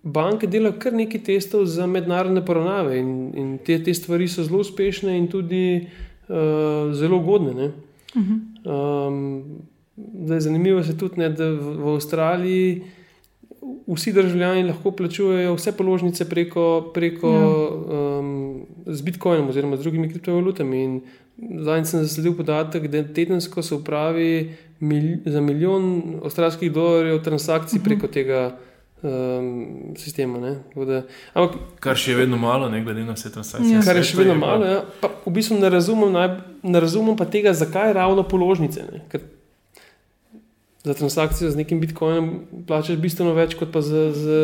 [0.04, 4.60] banke delajo kar nekaj testov za mednarodne poravnave in, in te, te stvari so zelo
[4.64, 7.72] uspešne in tudi uh, zelo ugodne.
[8.64, 9.62] Um,
[10.40, 12.84] zanimivo je tudi, ne, da v, v Avstraliji
[13.88, 17.48] vsi državljani lahko plačujejo vse položnice preko, preko ja.
[18.20, 21.02] um, z Bitcoinom oziroma z drugimi kriptovalutami.
[21.38, 27.84] Zdaj sem zasledil podatek, da tedensko se upravi mil, za milijon avstralskih dolarjev transakcij mhm.
[27.84, 28.58] preko tega
[29.02, 30.40] um, sistema.
[30.76, 31.02] Da,
[31.34, 33.80] ampak, kar še je vedno malo, ne glede na vse transakcije.
[33.80, 33.86] Ja.
[33.86, 34.68] Kar je še vedno je malo.
[34.68, 34.82] Ja.
[35.02, 38.86] Pa, v bistvu ne razumem, naj, ne razumem pa tega, zakaj ravno položnice.
[40.84, 42.30] Za transakcijo z nekim bitcoinom
[42.68, 44.38] plačeš bistveno več kot pa z, z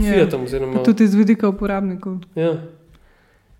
[0.00, 0.14] ja.
[0.16, 0.48] Fiatom.
[0.48, 0.82] Oziroma...
[0.82, 2.22] Tudi iz vidika uporabnikov.
[2.34, 2.56] Ja.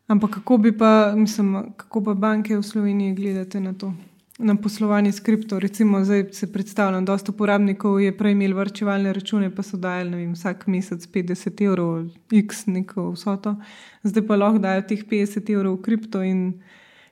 [0.09, 3.93] Ampak kako bi pa, mislim, kako pa banke v Sloveniji gledate na to,
[4.39, 5.59] na poslovanje s kripto?
[5.61, 10.17] Recimo, zdaj se predstavljam, da dosta uporabnikov je prej imel vrčevalne račune, pa so dajali
[10.17, 13.57] vem, vsak mesec 50 evrov, x neko vsoto,
[14.03, 16.43] zdaj pa lahko dajo teh 50 evrov v kripto in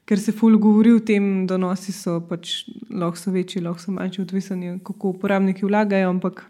[0.08, 3.92] ker se ful govori o tem, da nosi so pač lahko so večji, lahko so
[3.92, 6.46] manjši, odvisni, kako uporabniki vlagajo, ampak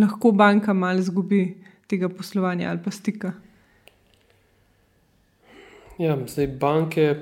[0.00, 1.58] lahko banka malo zgubi
[1.92, 3.36] tega poslovanja ali pa stika.
[5.98, 7.14] Ja, zdaj banke,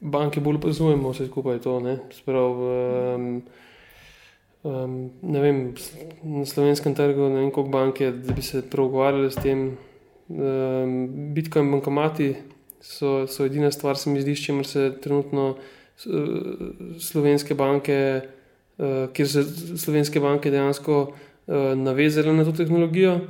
[0.00, 1.78] banke bolj razumemo vse skupaj to.
[2.10, 2.62] Sprav,
[3.14, 3.42] um,
[4.66, 5.60] um, ne vem,
[6.22, 9.76] na slovenskem trgu ne vem, koliko banke, da bi se pregovarjali s tem.
[10.28, 12.34] Um, Bitcoin bankomati
[12.80, 15.54] so, so edina stvar, se mi zdi, s čimer se trenutno
[17.00, 17.98] slovenske banke,
[18.78, 19.44] uh, kjer se
[19.78, 23.20] slovenske banke dejansko uh, navezale na to tehnologijo.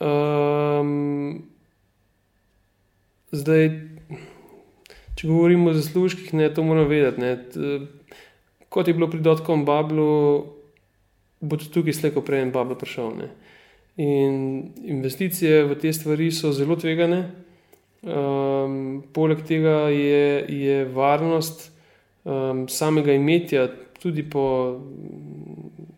[0.00, 1.53] Um,
[3.34, 3.68] zdaj,
[5.14, 7.20] če govorimo o zaslužkih, ne, to moramo vedeti.
[7.20, 7.78] Ne, t,
[8.72, 10.10] kot je bilo pri Dotkom Bablu,
[11.44, 13.12] bo tudi tukaj slejko prej en Babel prišel.
[13.18, 13.30] Ne.
[14.00, 14.36] In
[14.82, 17.22] investicije v te stvari so zelo tvegane.
[18.04, 21.70] Um, poleg tega je, je varnost
[22.24, 23.68] um, samega imetja,
[24.02, 24.80] tudi po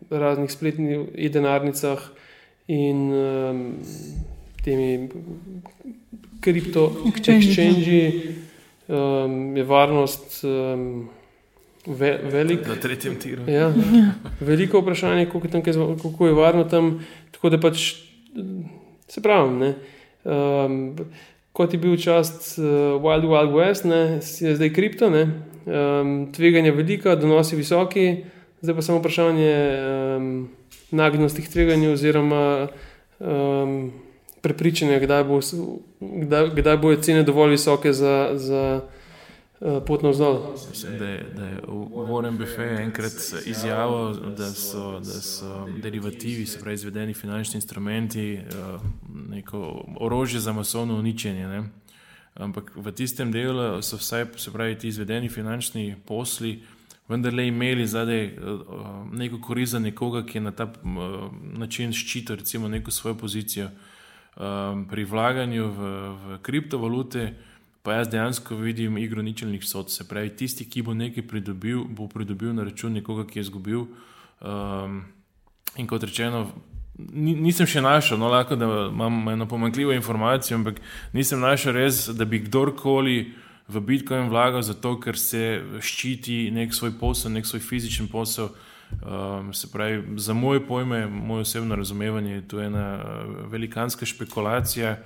[0.09, 2.05] raznih spletnih e-denarnicah
[2.71, 3.65] in um,
[4.63, 5.09] temi
[6.41, 8.01] kriptoexchangi,
[8.87, 10.43] um, je varnost.
[10.43, 11.09] Um,
[11.87, 13.45] Ve, velik, na tretjem tiru.
[13.47, 13.69] Ja,
[14.43, 15.61] veliko vprašanje, kako je, tam,
[16.01, 16.99] kako je varno tam.
[17.31, 17.93] Tako da pač
[19.07, 19.73] se pravi,
[20.23, 20.95] um,
[21.55, 22.65] kot je bil čas uh,
[23.01, 28.25] Wild Wild West, ne, je zdaj kripto, um, tveganje velika, donosi visoki,
[28.61, 29.55] zdaj pa samo vprašanje
[30.17, 30.49] um,
[30.91, 32.67] nagnjenosti k tveganju oziroma
[33.19, 33.91] um,
[34.41, 35.39] prepričanja, kdaj, bo,
[35.99, 38.29] kdaj, kdaj bojo cene dovolj visoke za.
[38.35, 38.81] za
[39.61, 40.53] Eh, pot navzdol.
[40.99, 41.61] Da je, da je
[41.93, 43.13] Warren Buffet enkrat
[43.45, 48.43] izjavil, da so, da so derivativi, se pravi izvedeni finančni instrumenti, eh,
[49.29, 51.47] neko orožje za masovno uničenje.
[51.47, 51.63] Ne?
[52.33, 56.61] Ampak v tistem delu so vsaj, se pravi, ti izvedeni finančni posli
[57.07, 58.37] vendarle imeli zadaj eh,
[59.13, 60.73] neko korist za nekoga, ki je na ta
[61.57, 63.69] način ščitil recimo neko svojo pozicijo.
[64.89, 67.33] Pri vlaganju v, v kriptovalute
[67.81, 69.89] pa jaz dejansko vidim igro ničelnih sod.
[69.91, 73.85] Se pravi, tisti, ki bo nekaj pridobil, bo pridobil na račun nekoga, ki je izgubil.
[74.43, 75.05] Um,
[75.79, 76.49] in kot rečeno,
[76.97, 80.81] nisem še našel, no, lahko imam eno pomankljivo informacijo, ampak
[81.13, 83.17] nisem našel res, da bi kdorkoli
[83.67, 88.51] v Bitcoin vlagal zato, ker se ščiti nek svoj posel, nek svoj fizičen posel.
[88.91, 93.03] Um, se pravi, za moje pojme, moje osebno razumevanje, je to ena
[93.51, 94.97] velikanska špekulacija.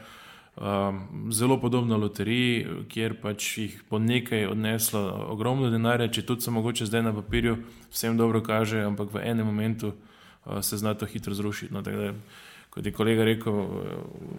[0.56, 6.52] Um, zelo podobno loteriji, kjer pač jih bo nekaj odneslo ogromno denarja, če tudi se
[6.52, 7.58] mogoče zdaj na papirju
[7.92, 11.74] vsem dobro kaže, ampak v enem momentu uh, se zna to hitro zrušiti.
[11.74, 12.14] No, da,
[12.70, 13.66] kot je kolega rekel,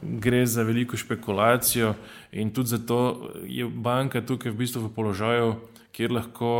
[0.02, 1.94] gre za veliko špekulacijo
[2.32, 5.54] in tudi zato je banka tukaj v bistvu v položaju,
[5.92, 6.52] kjer lahko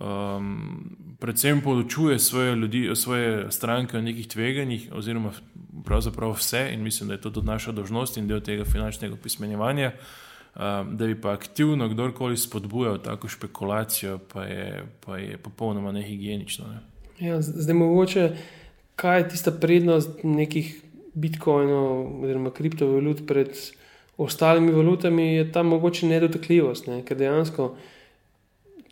[0.00, 5.32] um, predvsem podočuje svoje, ljudi, svoje stranke o nekih tveganjih, oziroma
[5.84, 9.92] pravzaprav vse, in mislim, da je to tudi naša dožnost in del tega finančnega pismenjevanja.
[10.54, 16.64] Um, da bi pa aktivno kdorkoli spodbujal tako špekulacijo, pa je, pa je popolnoma nehigienično.
[16.68, 16.78] Ne?
[17.26, 18.36] Ja, zdaj, mogoče,
[18.96, 20.82] kaj je tista prednost nekih
[21.14, 23.50] bitcoinov oziroma kriptovalut pred
[24.16, 27.02] ostalimi valutami, je ta mogoče nedotakljivost, ne?
[27.02, 27.74] ker dejansko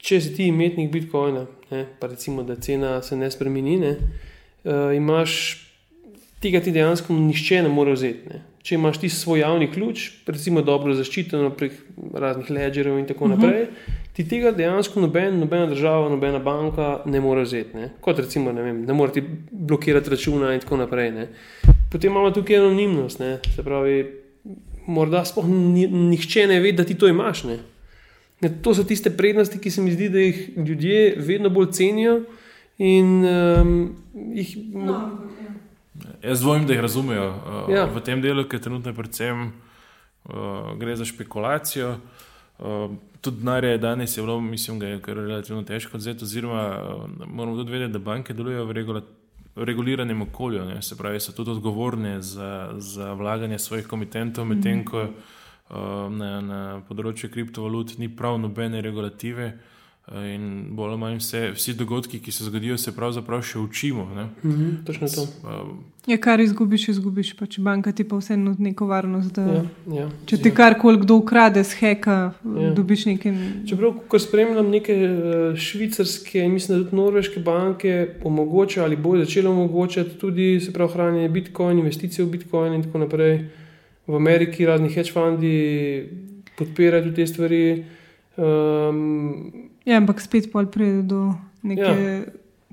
[0.03, 3.93] če si ti imetnik Bitcoina, ne, pa recimo, da cena se ne spremeni, ne,
[4.65, 5.37] uh, imaš
[6.43, 8.33] tega ti dejansko nišče ne more vzeti.
[8.33, 8.43] Ne.
[8.63, 11.79] Če imaš ti svoj javni ključ, recimo dobro zaščiteno prek
[12.15, 13.41] raznih ledgerjev in tako uh mhm.
[13.41, 13.45] -huh.
[13.45, 13.67] naprej,
[14.13, 17.77] ti tega dejansko noben, nobena država, nobena banka ne more vzeti.
[17.77, 17.91] Ne.
[18.01, 21.11] Kot recimo, ne, vem, ne moreš blokirati računa in tako naprej.
[21.11, 21.29] Ne.
[21.93, 23.39] Potem imamo tukaj anonimnost, ne.
[23.57, 24.07] se pravi,
[24.87, 27.45] morda sploh nihče ne ve, da ti to imaš.
[27.45, 27.59] Ne.
[28.43, 32.23] Ne, to so tiste prednosti, ki se mi zdi, da jih ljudje vedno bolj cenijo.
[32.79, 33.97] In, um,
[34.35, 34.97] jih, no,
[35.39, 35.53] ja.
[36.23, 37.85] Jaz dvomim, da jih razumejo uh, ja.
[37.87, 41.97] v tem delu, ker trenutno predvsem uh, gre za špekulacijo.
[42.59, 46.25] Uh, tudi denar je danes, je bilo, mislim, da je kar relativno težko odzeti.
[46.25, 49.05] Oziroma, uh, moramo tudi vedeti, da banke delujejo v, regula,
[49.55, 50.83] reguliranem okolju, ne?
[50.83, 55.09] se pravi, so tudi odgovorne za, za vlaganje svojih komitentov, medtem mm -hmm.
[55.73, 59.55] Ehm, na, na področju kriptovalut ni prav nobene regulative.
[60.11, 64.05] Eh, in bolj ali manj vse, vsi dogodki, ki se zgodijo, se pravzaprav še učimo.
[64.05, 65.23] Mm -hmm, to.
[65.23, 65.71] Uh,
[66.07, 67.33] ja, kar izgubiš, izgubiš.
[67.39, 69.33] Pač banka ti pa vseeno neko varnost.
[69.33, 69.63] Da, ja,
[69.95, 70.55] ja, če ti ja.
[70.55, 72.75] karkoli kdo ukrade, zheka, ja.
[72.75, 73.33] dobiš nekaj.
[73.69, 79.25] Čeprav, ko spremljam neke uh, švicarske in mislim, da tudi norveške banke, omogočajo ali bojo
[79.25, 80.61] začele omogočati tudi
[80.93, 83.49] hranjenje bitcoin, investicije v bitcoin in tako naprej
[84.07, 85.57] v Ameriki razni hedge fundi
[86.59, 87.65] podpirajo te stvari.
[88.37, 91.29] Um, ja, ampak spet pol pride do
[91.63, 92.23] neke ja.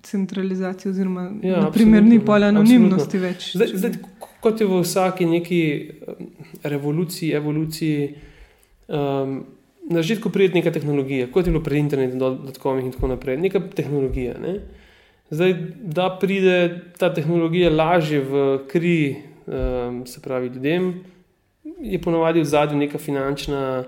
[0.04, 3.28] centralizacije, oziroma ja, naprimer, ni pol anonimnosti absolutno.
[3.28, 3.52] več.
[3.54, 5.62] Zdaj, zdaj, kot je v vsaki neki
[6.64, 8.12] revoluciji, evoluciji.
[8.88, 9.40] Um,
[9.90, 13.58] Na začetku pride neka tehnologija, kot je bilo pred internetom, dotkomih in tako naprej, neka
[13.74, 14.36] tehnologija.
[14.38, 14.52] Ne?
[15.34, 16.58] Zdaj, da pride
[17.02, 19.00] ta tehnologija lažje v kri,
[19.48, 20.92] um, se pravi, ljudem,
[21.64, 23.84] je ponovadi v zadju neka finančna,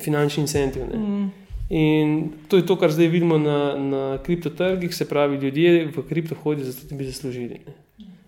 [0.00, 0.82] finančni incentiv.
[0.92, 0.98] Ne.
[0.98, 1.30] Mm.
[1.70, 6.34] In to je to, kar zdaj vidimo na, na kriptotrgih, se pravi, ljudje v kripto
[6.34, 7.60] hodijo zato, da bi zaslužili.
[7.66, 7.74] Ne.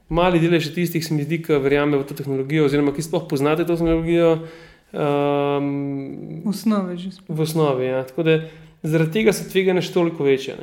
[0.09, 3.65] Mali delež tistih, se mi zdi, ki verjamejo v to tehnologijo, oziroma ki sploh poznate
[3.65, 4.45] to tehnologijo.
[4.93, 7.35] Um, v osnovi že smo.
[7.35, 8.05] V osnovi, ja.
[8.05, 8.35] Tako da
[8.83, 10.59] zaradi tega so tvegane še toliko večje.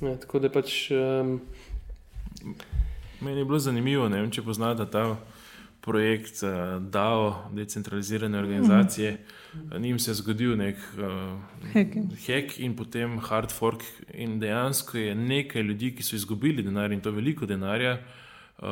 [0.00, 0.86] Ja, tako da pač.
[0.94, 1.40] Um,
[3.20, 5.18] Meni je bilo zanimivo, ne vem, če poznate ta
[5.88, 9.12] projekt uh, DAO, decentralizirane organizacije.
[9.12, 9.78] Mm -hmm.
[9.78, 11.04] Nim se je zgodil nek uh,
[12.26, 13.82] hack in potem hard fork.
[14.14, 18.66] In dejansko je nekaj ljudi, ki so izgubili denar in to veliko denarja, uh,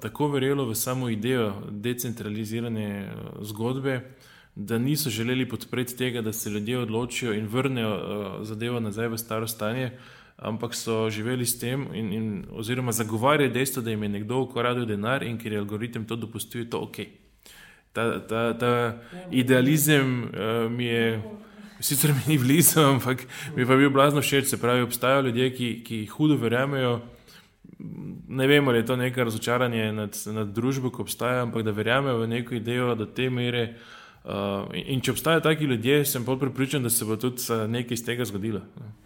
[0.00, 4.00] tako verjelo v samo idejo decentralizirane uh, zgodbe,
[4.54, 9.18] da niso želeli podpreti tega, da se ljudje odločijo in vrnejo uh, zadevo nazaj v
[9.18, 9.86] staro stanje.
[9.86, 14.40] Uh, ampak so živeli s tem, in, in, oziroma zagovarjajo dejstvo, da jim je nekdo
[14.40, 16.96] ukradel denar in ker je algoritem to dopustil, je to ok.
[17.92, 18.72] Ta, ta, ta
[19.30, 21.20] idealizem uh, mi je,
[21.80, 23.26] sicer mi ni blizu, ampak
[23.56, 24.46] mi pa je bil blazno všeč.
[24.46, 27.00] Se pravi, obstajajo ljudje, ki, ki hudo verjamejo.
[28.28, 32.22] Ne vem, ali je to neko razočaranje nad, nad družbo, ki obstaja, ampak da verjamejo
[32.22, 33.72] v neko idejo do te mere.
[34.22, 37.98] Uh, in, in če obstajajo taki ljudje, sem bolj pripričan, da se bo tudi nekaj
[37.98, 38.60] iz tega zgodilo.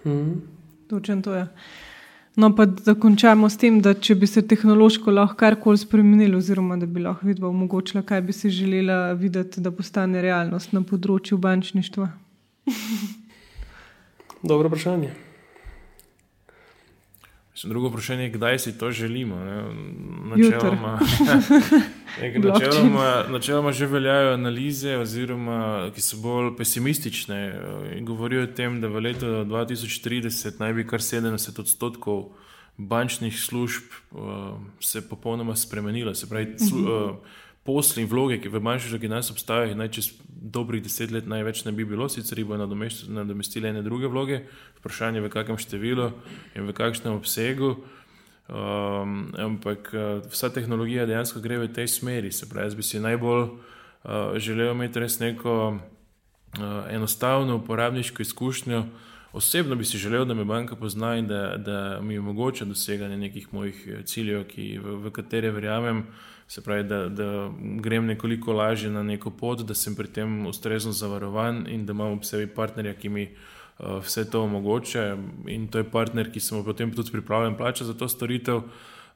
[0.04, 0.61] Mm -hmm.
[0.92, 1.46] Točen to je.
[2.36, 6.76] No, pa da končamo s tem, da če bi se tehnološko lahko karkoli spremenili, oziroma
[6.76, 11.40] da bi lahko videla, omogočila, kaj bi si želela videti, da postane realnost na področju
[11.40, 12.10] bančništva.
[14.52, 15.31] Dobro vprašanje.
[17.64, 19.36] Drugo vprašanje je, kdaj si to želimo.
[20.36, 21.00] Načeloma,
[22.44, 28.80] načeloma, načeloma že veljajo analize, oziroma, ki so bolj pesimistične eh, in govorijo o tem,
[28.80, 32.32] da v letu 2030 naj bi kar 70 odstotkov
[32.76, 34.20] bančnih služb uh,
[34.80, 36.14] se popolnoma spremenilo.
[36.14, 37.10] Se pravi, uh -huh.
[37.10, 37.16] uh,
[37.64, 41.64] posli in vloge, ki v manjši že danes obstajajo, naj čez dobrih deset let največ
[41.64, 44.42] ne bi bilo, sicer jih bo nadomestili ene druge vloge,
[44.82, 46.10] vprašanje v kakšnem številu
[46.58, 47.78] in v kakšnem obsegu.
[48.52, 52.32] Um, ampak uh, vsa tehnologija dejansko gre v tej smeri.
[52.34, 55.80] Se pravi, jaz bi si najbolj uh, želel imeti res neko uh,
[56.90, 58.82] enostavno uporabniško izkušnjo.
[59.32, 63.54] Osebno bi si želel, da me banka pozna in da, da mi omogoča doseganje nekih
[63.54, 66.02] mojih ciljev, ki, v, v katere verjamem.
[66.02, 67.50] Uh, Se pravi, da, da
[67.80, 72.12] grem nekoliko lažje na neko pot, da sem pri tem ustrezno zavarovan in da imam
[72.12, 75.16] ob sebi partnerja, ki mi uh, vse to omogoča.
[75.48, 78.60] In to je partner, ki sem potem tudi pripravljen plačati za to storitev.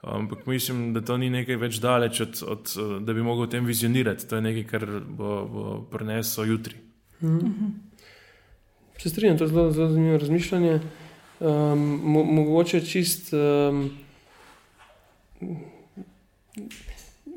[0.01, 2.73] Ampak mislim, da to ni nekaj več daleč od, od
[3.05, 4.29] da bi mogel o tem vizionirati.
[4.29, 6.81] To je nekaj, kar bo, bo prineslo jutri.
[7.21, 7.69] Mhm.
[8.97, 10.81] Se strinjam, to je zelo, zelo zanimivo razmišljanje.
[11.41, 13.35] Um, mo, mogoče čist.
[13.37, 13.91] Um,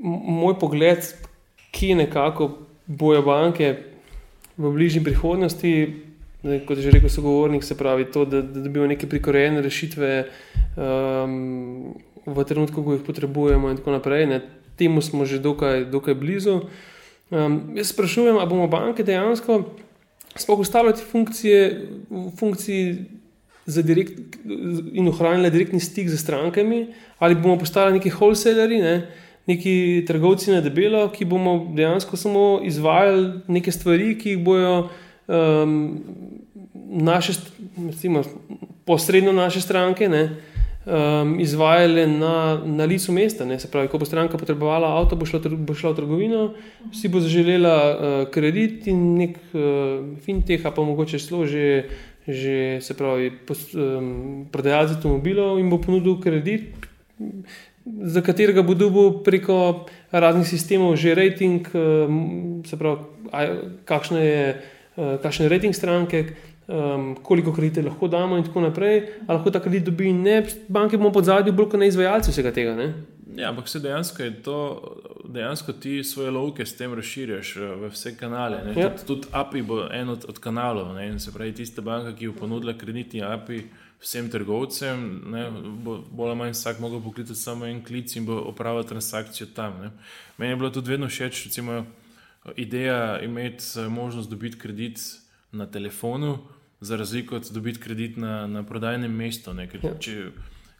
[0.04, 1.04] moj pogled,
[1.72, 2.50] ki nekako
[2.88, 3.76] bojo banke
[4.58, 5.74] v bližnji prihodnosti,
[6.44, 10.24] ne, kot je že rekel sogovornik, se pravi to, da, da dobijo neke prikorejene rešitve
[10.76, 11.94] um,
[12.26, 14.26] v trenutku, ko jih potrebujemo in tako naprej.
[14.26, 14.42] Ne,
[14.80, 16.62] temu smo že dokaj, dokaj blizu.
[17.30, 19.64] Um, jaz sprašujem, ali bomo banke dejansko
[20.36, 21.88] sploh ostale te funkcije,
[22.38, 23.06] funkcije
[23.66, 24.38] direkt,
[24.94, 26.88] in ohranile direktni stik z strankami,
[27.20, 28.82] ali bomo postali neki wholesaleri.
[28.82, 28.96] Ne,
[29.50, 34.76] neki trgovci na debelo, ki bomo dejansko samo izvajali neke stvari, ki jih bojo
[35.28, 35.74] um,
[36.90, 37.34] naše,
[37.88, 38.24] recimo,
[38.86, 40.10] posredno naše stranke.
[40.10, 40.30] Ne,
[40.90, 43.46] Um, izvajale na, na licu mesta.
[43.46, 43.60] Ne?
[43.60, 46.40] Se pravi, ko bo stranka potrebovala avto, bo šla, bo šla v trgovino,
[46.96, 51.92] si bo zaželela uh, kredit in nek uh, fintech, pa mogoče celo že,
[52.26, 53.28] že se pravi,
[53.76, 56.90] um, prodajalec avtomobilov in bo ponudil kredit
[58.02, 61.80] za katerega bo dobil preko raznih sistemov že rating, eh,
[62.68, 63.00] se pravi,
[63.86, 64.62] kakšen je,
[64.98, 66.26] eh, kakšen je rating stranke,
[67.24, 69.02] koliko kredite lahko damo in tako naprej.
[69.28, 72.52] Ali lahko ta kredit dobi ne, banke bomo pod zadnjim, bolj kot ne izvajalci vsega
[72.54, 72.76] tega.
[72.76, 72.94] Ne?
[73.36, 74.60] Ja, ampak se dejansko je to,
[75.26, 78.62] dejansko ti svoje lovke s tem razširjaš eh, v vse kanale.
[78.76, 78.90] Ja.
[78.90, 80.94] Tudi, tudi API bo en od, od kanalov.
[80.96, 81.20] Ne?
[81.20, 83.64] Se pravi, tista banka, ki bo ponudila kreditni API
[84.02, 85.50] vsem trgovcem, ne,
[85.84, 89.82] bo bolj ali manj vsak mogel poklicati samo en klic in bo opravil transakcijo tam.
[89.82, 89.92] Ne.
[90.38, 91.86] Meni je bilo tudi vedno všeč, recimo,
[92.56, 95.00] ideja imeti eh, možnost dobiti kredit
[95.52, 96.38] na telefonu,
[96.82, 99.54] za razliko od dobiti kredit na, na prodajnem mestu.
[99.54, 99.98] Ne, ker, ja.
[100.00, 100.32] če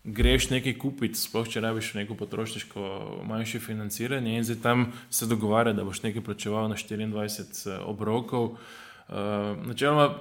[0.04, 2.84] greš nekaj kupiti, sploh če rabiš neko potrošniško
[3.28, 8.56] manjše financiranje in zdaj tam se dogovarja, da boš nekaj plačeval na 24 eh, obrokov.
[9.10, 10.20] Uh, načeloma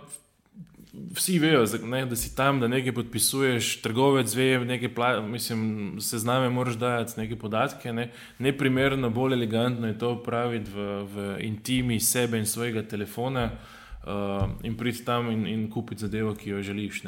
[0.93, 6.19] vsi vejo, ne, da si tam, da nekaj podpisuješ, trgovec ve, nekaj pla, mislim, se
[6.19, 7.93] zname, moraš dajati neke podatke.
[7.93, 8.11] Ne.
[8.39, 14.77] Neprimerno, bolj elegantno je to praviti v, v intimi sebe in svojega telefona uh, in
[14.77, 17.03] priti tam in, in kupiti zadevo, ki jo želiš.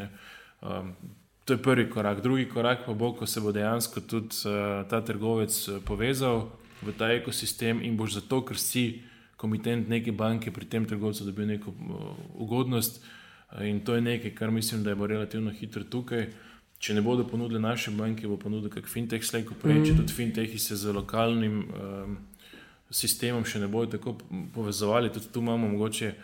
[0.60, 0.94] Um,
[1.44, 2.20] to je prvi korak.
[2.20, 6.50] Drugi korak pa bo, ko se bo dejansko tudi uh, ta trgovec povezal
[6.82, 9.02] v ta ekosistem in boš zato, ker si
[9.36, 13.00] komitent neke banke pri tem trgovcu dobil neko uh, ugodnost.
[13.58, 16.28] In to je nekaj, kar mislim, da je bo relativno hitro tukaj.
[16.78, 19.84] Če ne bodo ponudili naše banke, bo ponudil kak fintech slejko prej, mm.
[19.84, 22.14] če tudi fintechi se z lokalnim um,
[22.90, 24.16] sistemom še ne bodo tako
[24.54, 25.10] povezovali.
[25.12, 26.14] Tudi tu imamo mogoče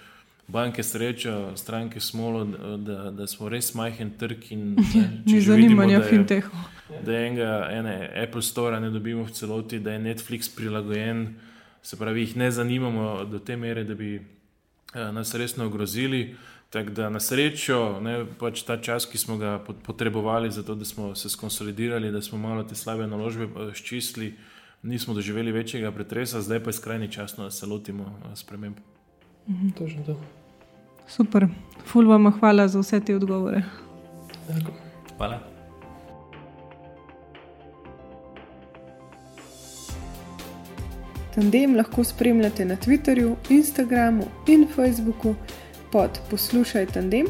[0.49, 2.45] banke srečo, stranke smolo,
[2.79, 4.65] da, da smo res majhen trg in
[5.27, 6.65] ni zanimanja fintechu.
[7.05, 11.35] Da enega, ene Apple Store ne dobimo v celoti, da je Netflix prilagojen,
[11.83, 16.37] se pravi, jih ne zanimamo do te mere, da bi uh, nas resno ogrozili.
[16.77, 19.55] Tako da na srečo, ne, pač ta čas, ki smo ga
[19.87, 24.35] potrebovali, zato da smo se skonsolidirali, da smo malo te slabe naložbe ščistili,
[24.83, 28.77] nismo doživeli večjega pretresa, zdaj pa je skrajni čas, da se lotimo sprememb.
[29.49, 29.71] Mhm.
[29.79, 30.21] Točno to.
[31.09, 31.49] Super,
[31.87, 33.63] ful vam hvala za vse te odgovore.
[35.17, 35.41] Hvala.
[41.35, 45.35] Tandem lahko spremljate na Twitterju, Instagramu in Facebooku
[45.93, 47.27] pod Poslušaj tandem.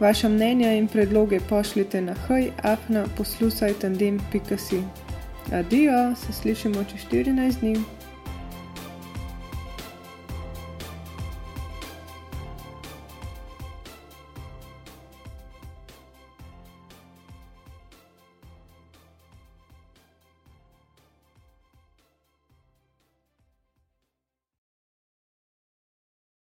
[0.00, 4.82] Vaša mnenja in predloge pošljite na hajafna poslušaj tandem.si.
[5.52, 7.95] Adijo, se slišimo čez 14 dni.